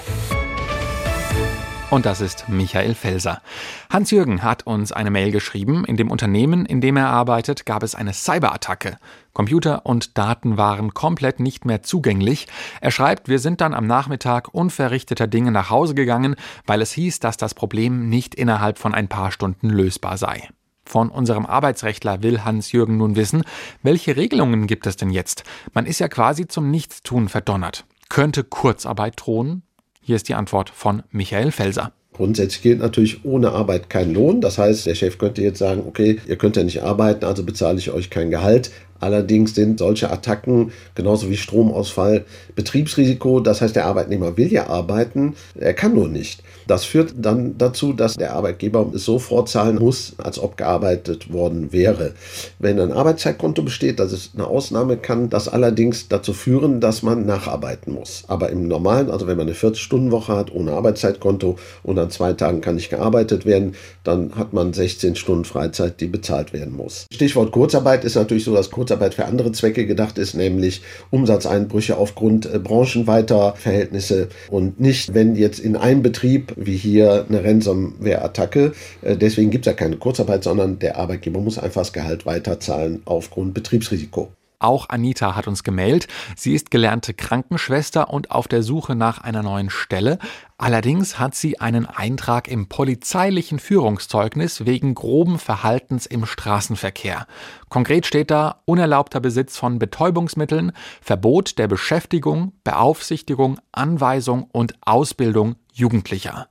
Und 1.91 2.05
das 2.05 2.21
ist 2.21 2.47
Michael 2.47 2.95
Felser. 2.95 3.41
Hans-Jürgen 3.89 4.43
hat 4.43 4.65
uns 4.65 4.93
eine 4.93 5.11
Mail 5.11 5.29
geschrieben. 5.29 5.83
In 5.83 5.97
dem 5.97 6.09
Unternehmen, 6.09 6.65
in 6.65 6.79
dem 6.79 6.95
er 6.95 7.09
arbeitet, 7.09 7.65
gab 7.65 7.83
es 7.83 7.95
eine 7.95 8.13
Cyberattacke. 8.13 8.97
Computer 9.33 9.85
und 9.85 10.17
Daten 10.17 10.55
waren 10.55 10.93
komplett 10.93 11.41
nicht 11.41 11.65
mehr 11.65 11.83
zugänglich. 11.83 12.47
Er 12.79 12.91
schreibt, 12.91 13.27
wir 13.27 13.39
sind 13.39 13.59
dann 13.59 13.73
am 13.73 13.87
Nachmittag 13.87 14.53
unverrichteter 14.53 15.27
Dinge 15.27 15.51
nach 15.51 15.69
Hause 15.69 15.93
gegangen, 15.93 16.37
weil 16.65 16.81
es 16.81 16.93
hieß, 16.93 17.19
dass 17.19 17.35
das 17.35 17.53
Problem 17.53 18.07
nicht 18.07 18.35
innerhalb 18.35 18.77
von 18.77 18.93
ein 18.93 19.09
paar 19.09 19.33
Stunden 19.33 19.69
lösbar 19.69 20.15
sei. 20.15 20.47
Von 20.85 21.09
unserem 21.09 21.45
Arbeitsrechtler 21.45 22.23
will 22.23 22.45
Hans-Jürgen 22.45 22.95
nun 22.95 23.17
wissen, 23.17 23.43
welche 23.83 24.15
Regelungen 24.15 24.65
gibt 24.65 24.87
es 24.87 24.95
denn 24.95 25.09
jetzt? 25.09 25.43
Man 25.73 25.85
ist 25.85 25.99
ja 25.99 26.07
quasi 26.07 26.47
zum 26.47 26.71
Nichtstun 26.71 27.27
verdonnert. 27.27 27.83
Könnte 28.07 28.45
Kurzarbeit 28.45 29.15
drohen? 29.17 29.63
Hier 30.01 30.15
ist 30.15 30.27
die 30.29 30.35
Antwort 30.35 30.69
von 30.71 31.03
Michael 31.11 31.51
Felser. 31.51 31.91
Grundsätzlich 32.13 32.61
gilt 32.61 32.79
natürlich 32.79 33.23
ohne 33.23 33.51
Arbeit 33.51 33.89
kein 33.89 34.13
Lohn. 34.13 34.41
Das 34.41 34.57
heißt, 34.57 34.85
der 34.85 34.95
Chef 34.95 35.17
könnte 35.17 35.41
jetzt 35.41 35.59
sagen, 35.59 35.83
okay, 35.87 36.19
ihr 36.27 36.37
könnt 36.37 36.57
ja 36.57 36.63
nicht 36.63 36.81
arbeiten, 36.83 37.23
also 37.23 37.43
bezahle 37.43 37.77
ich 37.77 37.91
euch 37.91 38.09
kein 38.09 38.31
Gehalt. 38.31 38.71
Allerdings 39.01 39.55
sind 39.55 39.79
solche 39.79 40.09
Attacken, 40.09 40.71
genauso 40.95 41.29
wie 41.29 41.35
Stromausfall, 41.35 42.23
Betriebsrisiko. 42.55 43.39
Das 43.39 43.61
heißt, 43.61 43.75
der 43.75 43.85
Arbeitnehmer 43.85 44.37
will 44.37 44.51
ja 44.53 44.67
arbeiten, 44.67 45.35
er 45.55 45.73
kann 45.73 45.93
nur 45.93 46.07
nicht. 46.07 46.43
Das 46.67 46.85
führt 46.85 47.13
dann 47.17 47.57
dazu, 47.57 47.91
dass 47.91 48.13
der 48.13 48.33
Arbeitgeber 48.33 48.91
es 48.95 49.03
so 49.03 49.19
vorzahlen 49.19 49.77
muss, 49.77 50.13
als 50.17 50.39
ob 50.39 50.55
gearbeitet 50.55 51.33
worden 51.33 51.73
wäre. 51.73 52.13
Wenn 52.59 52.79
ein 52.79 52.93
Arbeitszeitkonto 52.93 53.63
besteht, 53.63 53.99
das 53.99 54.13
ist 54.13 54.31
eine 54.35 54.47
Ausnahme, 54.47 54.97
kann 54.97 55.29
das 55.29 55.47
allerdings 55.47 56.07
dazu 56.07 56.33
führen, 56.33 56.79
dass 56.79 57.01
man 57.01 57.25
nacharbeiten 57.25 57.93
muss. 57.93 58.23
Aber 58.27 58.51
im 58.51 58.67
normalen, 58.67 59.09
also 59.09 59.27
wenn 59.27 59.37
man 59.37 59.47
eine 59.47 59.55
40-Stunden-Woche 59.55 60.35
hat, 60.35 60.53
ohne 60.53 60.73
Arbeitszeitkonto 60.73 61.57
und 61.83 61.99
an 61.99 62.11
zwei 62.11 62.33
Tagen 62.33 62.61
kann 62.61 62.75
nicht 62.75 62.91
gearbeitet 62.91 63.45
werden, 63.45 63.73
dann 64.03 64.35
hat 64.35 64.53
man 64.53 64.73
16 64.73 65.15
Stunden 65.15 65.45
Freizeit, 65.45 65.99
die 65.99 66.07
bezahlt 66.07 66.53
werden 66.53 66.75
muss. 66.75 67.05
Stichwort 67.11 67.51
Kurzarbeit 67.51 68.05
ist 68.05 68.15
natürlich 68.15 68.43
so, 68.43 68.53
dass 68.53 68.69
Kurzarbeit 68.69 68.90
Kurzarbeit 68.91 69.13
für 69.13 69.25
andere 69.25 69.53
Zwecke 69.53 69.85
gedacht 69.85 70.17
ist, 70.17 70.33
nämlich 70.33 70.81
Umsatzeinbrüche 71.11 71.95
aufgrund 71.95 72.45
äh, 72.45 72.59
branchenweiter 72.59 73.53
Verhältnisse 73.55 74.27
und 74.49 74.81
nicht, 74.81 75.13
wenn 75.13 75.37
jetzt 75.37 75.59
in 75.59 75.77
einem 75.77 76.01
Betrieb 76.01 76.53
wie 76.57 76.75
hier 76.75 77.25
eine 77.29 77.41
Ransomware-Attacke, 77.41 78.73
äh, 79.01 79.15
deswegen 79.15 79.49
gibt 79.49 79.65
es 79.65 79.71
ja 79.71 79.77
keine 79.77 79.95
Kurzarbeit, 79.95 80.43
sondern 80.43 80.79
der 80.79 80.97
Arbeitgeber 80.97 81.39
muss 81.39 81.57
einfach 81.57 81.81
das 81.81 81.93
Gehalt 81.93 82.25
weiterzahlen 82.25 83.01
aufgrund 83.05 83.53
Betriebsrisiko. 83.53 84.33
Auch 84.61 84.89
Anita 84.89 85.35
hat 85.35 85.47
uns 85.47 85.63
gemeldet. 85.63 86.07
Sie 86.35 86.53
ist 86.53 86.71
gelernte 86.71 87.13
Krankenschwester 87.13 88.09
und 88.09 88.31
auf 88.31 88.47
der 88.47 88.63
Suche 88.63 88.95
nach 88.95 89.19
einer 89.19 89.43
neuen 89.43 89.69
Stelle. 89.69 90.19
Allerdings 90.57 91.17
hat 91.17 91.33
sie 91.33 91.59
einen 91.59 91.87
Eintrag 91.87 92.47
im 92.47 92.67
polizeilichen 92.67 93.57
Führungszeugnis 93.57 94.67
wegen 94.67 94.93
groben 94.93 95.39
Verhaltens 95.39 96.05
im 96.05 96.27
Straßenverkehr. 96.27 97.25
Konkret 97.69 98.05
steht 98.05 98.29
da 98.29 98.61
unerlaubter 98.65 99.19
Besitz 99.19 99.57
von 99.57 99.79
Betäubungsmitteln, 99.79 100.71
Verbot 101.01 101.57
der 101.57 101.67
Beschäftigung, 101.67 102.51
Beaufsichtigung, 102.63 103.59
Anweisung 103.71 104.43
und 104.51 104.75
Ausbildung 104.81 105.55
Jugendlicher. 105.71 106.47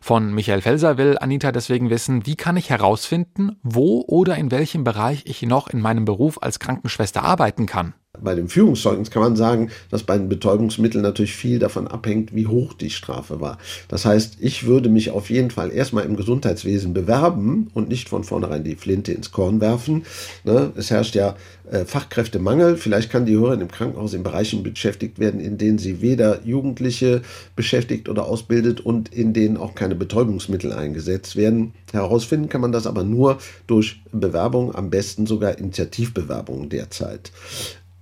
Von 0.00 0.34
Michael 0.34 0.62
Felser 0.62 0.98
will 0.98 1.18
Anita 1.18 1.52
deswegen 1.52 1.90
wissen, 1.90 2.26
wie 2.26 2.36
kann 2.36 2.56
ich 2.56 2.70
herausfinden, 2.70 3.56
wo 3.62 4.04
oder 4.06 4.36
in 4.36 4.50
welchem 4.50 4.84
Bereich 4.84 5.22
ich 5.26 5.42
noch 5.42 5.68
in 5.68 5.80
meinem 5.80 6.04
Beruf 6.04 6.42
als 6.42 6.58
Krankenschwester 6.58 7.22
arbeiten 7.22 7.66
kann 7.66 7.94
bei 8.20 8.34
dem 8.34 8.48
Führungszeugnis 8.48 9.10
kann 9.10 9.22
man 9.22 9.36
sagen, 9.36 9.70
dass 9.90 10.02
bei 10.02 10.18
den 10.18 10.28
Betäubungsmitteln 10.28 11.02
natürlich 11.02 11.34
viel 11.34 11.58
davon 11.58 11.88
abhängt, 11.88 12.34
wie 12.34 12.46
hoch 12.46 12.74
die 12.74 12.90
Strafe 12.90 13.40
war. 13.40 13.56
Das 13.88 14.04
heißt, 14.04 14.36
ich 14.38 14.66
würde 14.66 14.90
mich 14.90 15.10
auf 15.10 15.30
jeden 15.30 15.50
Fall 15.50 15.72
erstmal 15.72 16.04
im 16.04 16.16
Gesundheitswesen 16.16 16.92
bewerben 16.92 17.70
und 17.72 17.88
nicht 17.88 18.10
von 18.10 18.22
vornherein 18.22 18.64
die 18.64 18.76
Flinte 18.76 19.12
ins 19.12 19.32
Korn 19.32 19.62
werfen. 19.62 20.04
Ne? 20.44 20.72
Es 20.76 20.90
herrscht 20.90 21.14
ja 21.14 21.36
äh, 21.70 21.86
Fachkräftemangel. 21.86 22.76
Vielleicht 22.76 23.10
kann 23.10 23.24
die 23.24 23.32
Hörerin 23.32 23.62
im 23.62 23.70
Krankenhaus 23.70 24.12
in 24.12 24.22
Bereichen 24.22 24.62
beschäftigt 24.62 25.18
werden, 25.18 25.40
in 25.40 25.56
denen 25.56 25.78
sie 25.78 26.02
weder 26.02 26.44
Jugendliche 26.44 27.22
beschäftigt 27.56 28.10
oder 28.10 28.26
ausbildet 28.26 28.80
und 28.82 29.12
in 29.12 29.32
denen 29.32 29.56
auch 29.56 29.74
keine 29.74 29.94
Betäubungsmittel 29.94 30.74
eingesetzt 30.74 31.34
werden. 31.34 31.72
Herausfinden 31.92 32.50
kann 32.50 32.60
man 32.60 32.72
das 32.72 32.86
aber 32.86 33.04
nur 33.04 33.38
durch 33.66 34.02
Bewerbung, 34.12 34.74
am 34.74 34.90
besten 34.90 35.26
sogar 35.26 35.56
Initiativbewerbungen 35.56 36.68
derzeit. 36.68 37.32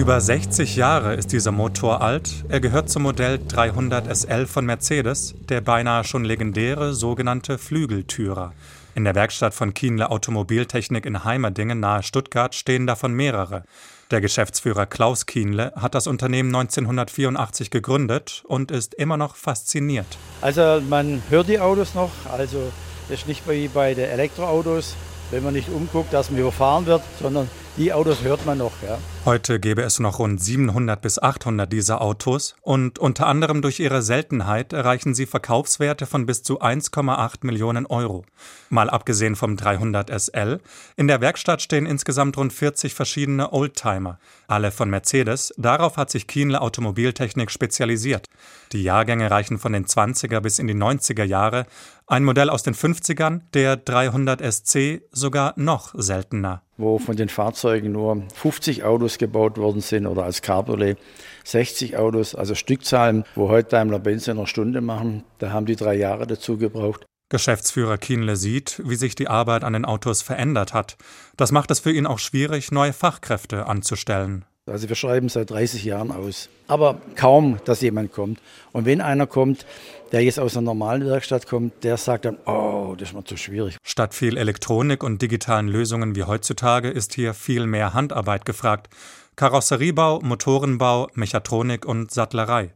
Über 0.00 0.18
60 0.18 0.76
Jahre 0.76 1.12
ist 1.12 1.30
dieser 1.30 1.52
Motor 1.52 2.00
alt. 2.00 2.46
Er 2.48 2.60
gehört 2.60 2.88
zum 2.88 3.02
Modell 3.02 3.38
300 3.48 4.16
SL 4.16 4.46
von 4.46 4.64
Mercedes, 4.64 5.34
der 5.50 5.60
beinahe 5.60 6.04
schon 6.04 6.24
legendäre 6.24 6.94
sogenannte 6.94 7.58
Flügeltürer. 7.58 8.54
In 8.94 9.04
der 9.04 9.14
Werkstatt 9.14 9.52
von 9.52 9.74
Kienle 9.74 10.10
Automobiltechnik 10.10 11.04
in 11.04 11.22
Heimerdingen 11.24 11.80
nahe 11.80 12.02
Stuttgart 12.02 12.54
stehen 12.54 12.86
davon 12.86 13.12
mehrere. 13.12 13.64
Der 14.10 14.22
Geschäftsführer 14.22 14.86
Klaus 14.86 15.26
Kienle 15.26 15.74
hat 15.76 15.94
das 15.94 16.06
Unternehmen 16.06 16.48
1984 16.48 17.70
gegründet 17.70 18.42
und 18.46 18.70
ist 18.70 18.94
immer 18.94 19.18
noch 19.18 19.36
fasziniert. 19.36 20.16
Also 20.40 20.80
man 20.88 21.22
hört 21.28 21.48
die 21.48 21.60
Autos 21.60 21.94
noch, 21.94 22.10
also 22.32 22.72
das 23.10 23.18
ist 23.18 23.28
nicht 23.28 23.46
wie 23.46 23.68
bei 23.68 23.92
den 23.92 24.08
Elektroautos, 24.08 24.96
wenn 25.30 25.44
man 25.44 25.52
nicht 25.52 25.68
umguckt, 25.68 26.14
dass 26.14 26.30
man 26.30 26.40
überfahren 26.40 26.86
wird, 26.86 27.02
sondern 27.20 27.50
die 27.76 27.92
Autos 27.92 28.22
hört 28.22 28.44
man 28.46 28.58
noch. 28.58 28.72
Ja. 28.82 28.98
Heute 29.24 29.60
gäbe 29.60 29.82
es 29.82 30.00
noch 30.00 30.18
rund 30.18 30.42
700 30.42 31.00
bis 31.00 31.18
800 31.18 31.72
dieser 31.72 32.00
Autos 32.00 32.56
und 32.62 32.98
unter 32.98 33.26
anderem 33.26 33.62
durch 33.62 33.80
ihre 33.80 34.02
Seltenheit 34.02 34.72
erreichen 34.72 35.14
sie 35.14 35.26
Verkaufswerte 35.26 36.06
von 36.06 36.26
bis 36.26 36.42
zu 36.42 36.60
1,8 36.60 37.46
Millionen 37.46 37.86
Euro. 37.86 38.24
Mal 38.68 38.90
abgesehen 38.90 39.36
vom 39.36 39.56
300 39.56 40.10
SL, 40.10 40.60
in 40.96 41.08
der 41.08 41.20
Werkstatt 41.20 41.62
stehen 41.62 41.86
insgesamt 41.86 42.36
rund 42.36 42.52
40 42.52 42.94
verschiedene 42.94 43.52
Oldtimer, 43.52 44.18
alle 44.50 44.70
von 44.70 44.90
Mercedes. 44.90 45.54
Darauf 45.56 45.96
hat 45.96 46.10
sich 46.10 46.26
Kienle 46.26 46.60
Automobiltechnik 46.60 47.50
spezialisiert. 47.50 48.28
Die 48.72 48.82
Jahrgänge 48.82 49.30
reichen 49.30 49.58
von 49.58 49.72
den 49.72 49.86
20er 49.86 50.40
bis 50.40 50.58
in 50.58 50.66
die 50.66 50.74
90er 50.74 51.24
Jahre. 51.24 51.66
Ein 52.06 52.24
Modell 52.24 52.50
aus 52.50 52.62
den 52.62 52.74
50ern, 52.74 53.42
der 53.54 53.76
300 53.76 54.40
SC, 54.40 55.02
sogar 55.12 55.54
noch 55.56 55.94
seltener 55.96 56.62
wo 56.80 56.98
von 56.98 57.14
den 57.14 57.28
Fahrzeugen 57.28 57.92
nur 57.92 58.22
50 58.34 58.84
Autos 58.84 59.18
gebaut 59.18 59.58
worden 59.58 59.80
sind 59.82 60.06
oder 60.06 60.24
als 60.24 60.42
Cabriolet 60.42 60.98
60 61.44 61.96
Autos, 61.96 62.34
also 62.34 62.54
Stückzahlen, 62.54 63.24
wo 63.34 63.48
heute 63.48 63.70
Daimler-Benz 63.70 64.28
in 64.28 64.38
einer 64.38 64.46
Stunde 64.46 64.80
machen. 64.80 65.24
Da 65.38 65.52
haben 65.52 65.66
die 65.66 65.76
drei 65.76 65.94
Jahre 65.94 66.26
dazu 66.26 66.56
gebraucht. 66.56 67.06
Geschäftsführer 67.30 67.96
Kienle 67.96 68.36
sieht, 68.36 68.82
wie 68.84 68.96
sich 68.96 69.14
die 69.14 69.28
Arbeit 69.28 69.64
an 69.64 69.72
den 69.72 69.84
Autos 69.84 70.20
verändert 70.20 70.74
hat. 70.74 70.96
Das 71.36 71.52
macht 71.52 71.70
es 71.70 71.78
für 71.78 71.92
ihn 71.92 72.06
auch 72.06 72.18
schwierig, 72.18 72.72
neue 72.72 72.92
Fachkräfte 72.92 73.66
anzustellen. 73.66 74.44
Also 74.66 74.88
wir 74.88 74.96
schreiben 74.96 75.28
seit 75.28 75.50
30 75.50 75.84
Jahren 75.84 76.10
aus. 76.10 76.48
Aber 76.68 77.00
kaum, 77.16 77.58
dass 77.64 77.80
jemand 77.80 78.12
kommt. 78.12 78.40
Und 78.72 78.84
wenn 78.84 79.00
einer 79.00 79.26
kommt, 79.26 79.64
der 80.12 80.22
jetzt 80.22 80.38
aus 80.38 80.56
einer 80.56 80.66
normalen 80.66 81.06
Werkstatt 81.06 81.46
kommt, 81.46 81.84
der 81.84 81.96
sagt 81.96 82.24
dann, 82.24 82.36
oh, 82.46 82.94
das 82.98 83.10
ist 83.10 83.14
mir 83.14 83.24
zu 83.24 83.36
schwierig. 83.36 83.76
Statt 83.82 84.12
viel 84.14 84.36
Elektronik 84.36 85.02
und 85.02 85.22
digitalen 85.22 85.68
Lösungen 85.68 86.16
wie 86.16 86.24
heutzutage 86.24 86.90
ist 86.90 87.14
hier 87.14 87.32
viel 87.34 87.66
mehr 87.66 87.94
Handarbeit 87.94 88.44
gefragt. 88.44 88.88
Karosseriebau, 89.36 90.20
Motorenbau, 90.20 91.08
Mechatronik 91.14 91.86
und 91.86 92.10
Sattlerei. 92.10 92.74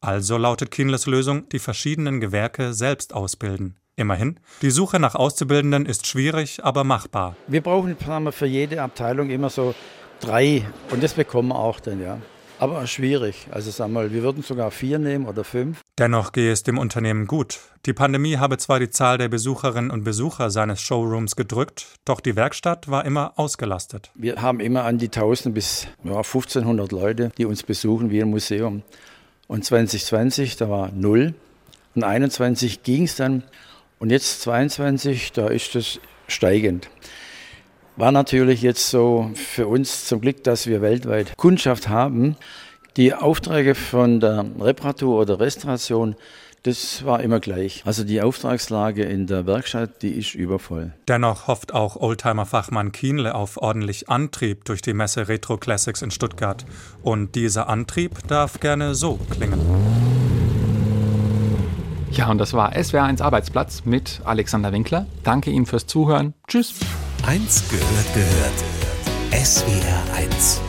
Also 0.00 0.36
lautet 0.36 0.70
Kienles 0.70 1.06
Lösung, 1.06 1.48
die 1.48 1.58
verschiedenen 1.58 2.20
Gewerke 2.20 2.74
selbst 2.74 3.14
ausbilden. 3.14 3.76
Immerhin, 3.98 4.38
die 4.60 4.70
Suche 4.70 5.00
nach 5.00 5.14
Auszubildenden 5.14 5.86
ist 5.86 6.06
schwierig, 6.06 6.62
aber 6.62 6.84
machbar. 6.84 7.34
Wir 7.46 7.62
brauchen 7.62 7.96
für 8.30 8.46
jede 8.46 8.82
Abteilung 8.82 9.30
immer 9.30 9.48
so 9.48 9.74
drei 10.20 10.66
und 10.90 11.02
das 11.02 11.14
bekommen 11.14 11.48
wir 11.48 11.58
auch 11.58 11.80
dann, 11.80 12.02
ja. 12.02 12.18
Aber 12.58 12.86
schwierig. 12.86 13.46
Also 13.50 13.70
sag 13.70 13.88
mal, 13.88 14.12
wir 14.12 14.22
würden 14.22 14.42
sogar 14.42 14.70
vier 14.70 14.98
nehmen 14.98 15.26
oder 15.26 15.44
fünf. 15.44 15.80
Dennoch 15.98 16.32
gehe 16.32 16.52
es 16.52 16.62
dem 16.62 16.76
Unternehmen 16.76 17.26
gut. 17.26 17.58
Die 17.86 17.94
Pandemie 17.94 18.36
habe 18.36 18.58
zwar 18.58 18.80
die 18.80 18.90
Zahl 18.90 19.16
der 19.16 19.28
Besucherinnen 19.28 19.90
und 19.90 20.04
Besucher 20.04 20.50
seines 20.50 20.82
Showrooms 20.82 21.34
gedrückt, 21.34 21.86
doch 22.04 22.20
die 22.20 22.36
Werkstatt 22.36 22.88
war 22.88 23.04
immer 23.06 23.32
ausgelastet. 23.36 24.10
Wir 24.14 24.42
haben 24.42 24.60
immer 24.60 24.84
an 24.84 24.98
die 24.98 25.06
1000 25.06 25.54
bis 25.54 25.86
ja, 26.04 26.16
1500 26.16 26.92
Leute, 26.92 27.30
die 27.38 27.46
uns 27.46 27.62
besuchen 27.62 28.10
wie 28.10 28.20
ein 28.20 28.28
Museum. 28.28 28.82
Und 29.48 29.64
2020, 29.64 30.56
da 30.56 30.68
war 30.68 30.90
null. 30.92 31.34
Und 31.94 32.04
21 32.04 32.82
ging 32.82 33.04
es 33.04 33.16
dann. 33.16 33.42
Und 33.98 34.10
jetzt 34.10 34.42
22, 34.42 35.32
da 35.32 35.48
ist 35.48 35.74
es 35.74 36.00
steigend. 36.28 36.90
War 37.96 38.12
natürlich 38.12 38.60
jetzt 38.60 38.90
so 38.90 39.30
für 39.34 39.66
uns 39.66 40.04
zum 40.04 40.20
Glück, 40.20 40.44
dass 40.44 40.66
wir 40.66 40.82
weltweit 40.82 41.34
Kundschaft 41.38 41.88
haben. 41.88 42.36
Die 42.98 43.14
Aufträge 43.14 43.74
von 43.74 44.20
der 44.20 44.44
Reparatur 44.60 45.20
oder 45.20 45.40
Restauration, 45.40 46.14
das 46.62 47.06
war 47.06 47.22
immer 47.22 47.40
gleich. 47.40 47.82
Also 47.86 48.04
die 48.04 48.20
Auftragslage 48.20 49.04
in 49.04 49.26
der 49.26 49.46
Werkstatt, 49.46 50.02
die 50.02 50.10
ist 50.10 50.34
übervoll. 50.34 50.92
Dennoch 51.08 51.46
hofft 51.46 51.72
auch 51.72 51.96
Oldtimer-Fachmann 51.96 52.92
Kienle 52.92 53.34
auf 53.34 53.56
ordentlich 53.56 54.10
Antrieb 54.10 54.66
durch 54.66 54.82
die 54.82 54.92
Messe 54.92 55.28
Retro 55.28 55.56
Classics 55.56 56.02
in 56.02 56.10
Stuttgart. 56.10 56.66
Und 57.02 57.34
dieser 57.34 57.68
Antrieb 57.70 58.28
darf 58.28 58.60
gerne 58.60 58.94
so 58.94 59.18
klingen. 59.30 59.60
Ja, 62.16 62.30
und 62.30 62.38
das 62.38 62.54
war 62.54 62.72
SWR1 62.72 63.20
Arbeitsplatz 63.20 63.84
mit 63.84 64.22
Alexander 64.24 64.72
Winkler. 64.72 65.06
Danke 65.22 65.50
Ihnen 65.50 65.66
fürs 65.66 65.86
Zuhören. 65.86 66.32
Tschüss. 66.48 66.74
Eins 67.26 67.68
gehört 67.68 68.14
gehört. 68.14 68.64
SWR1 69.32 70.65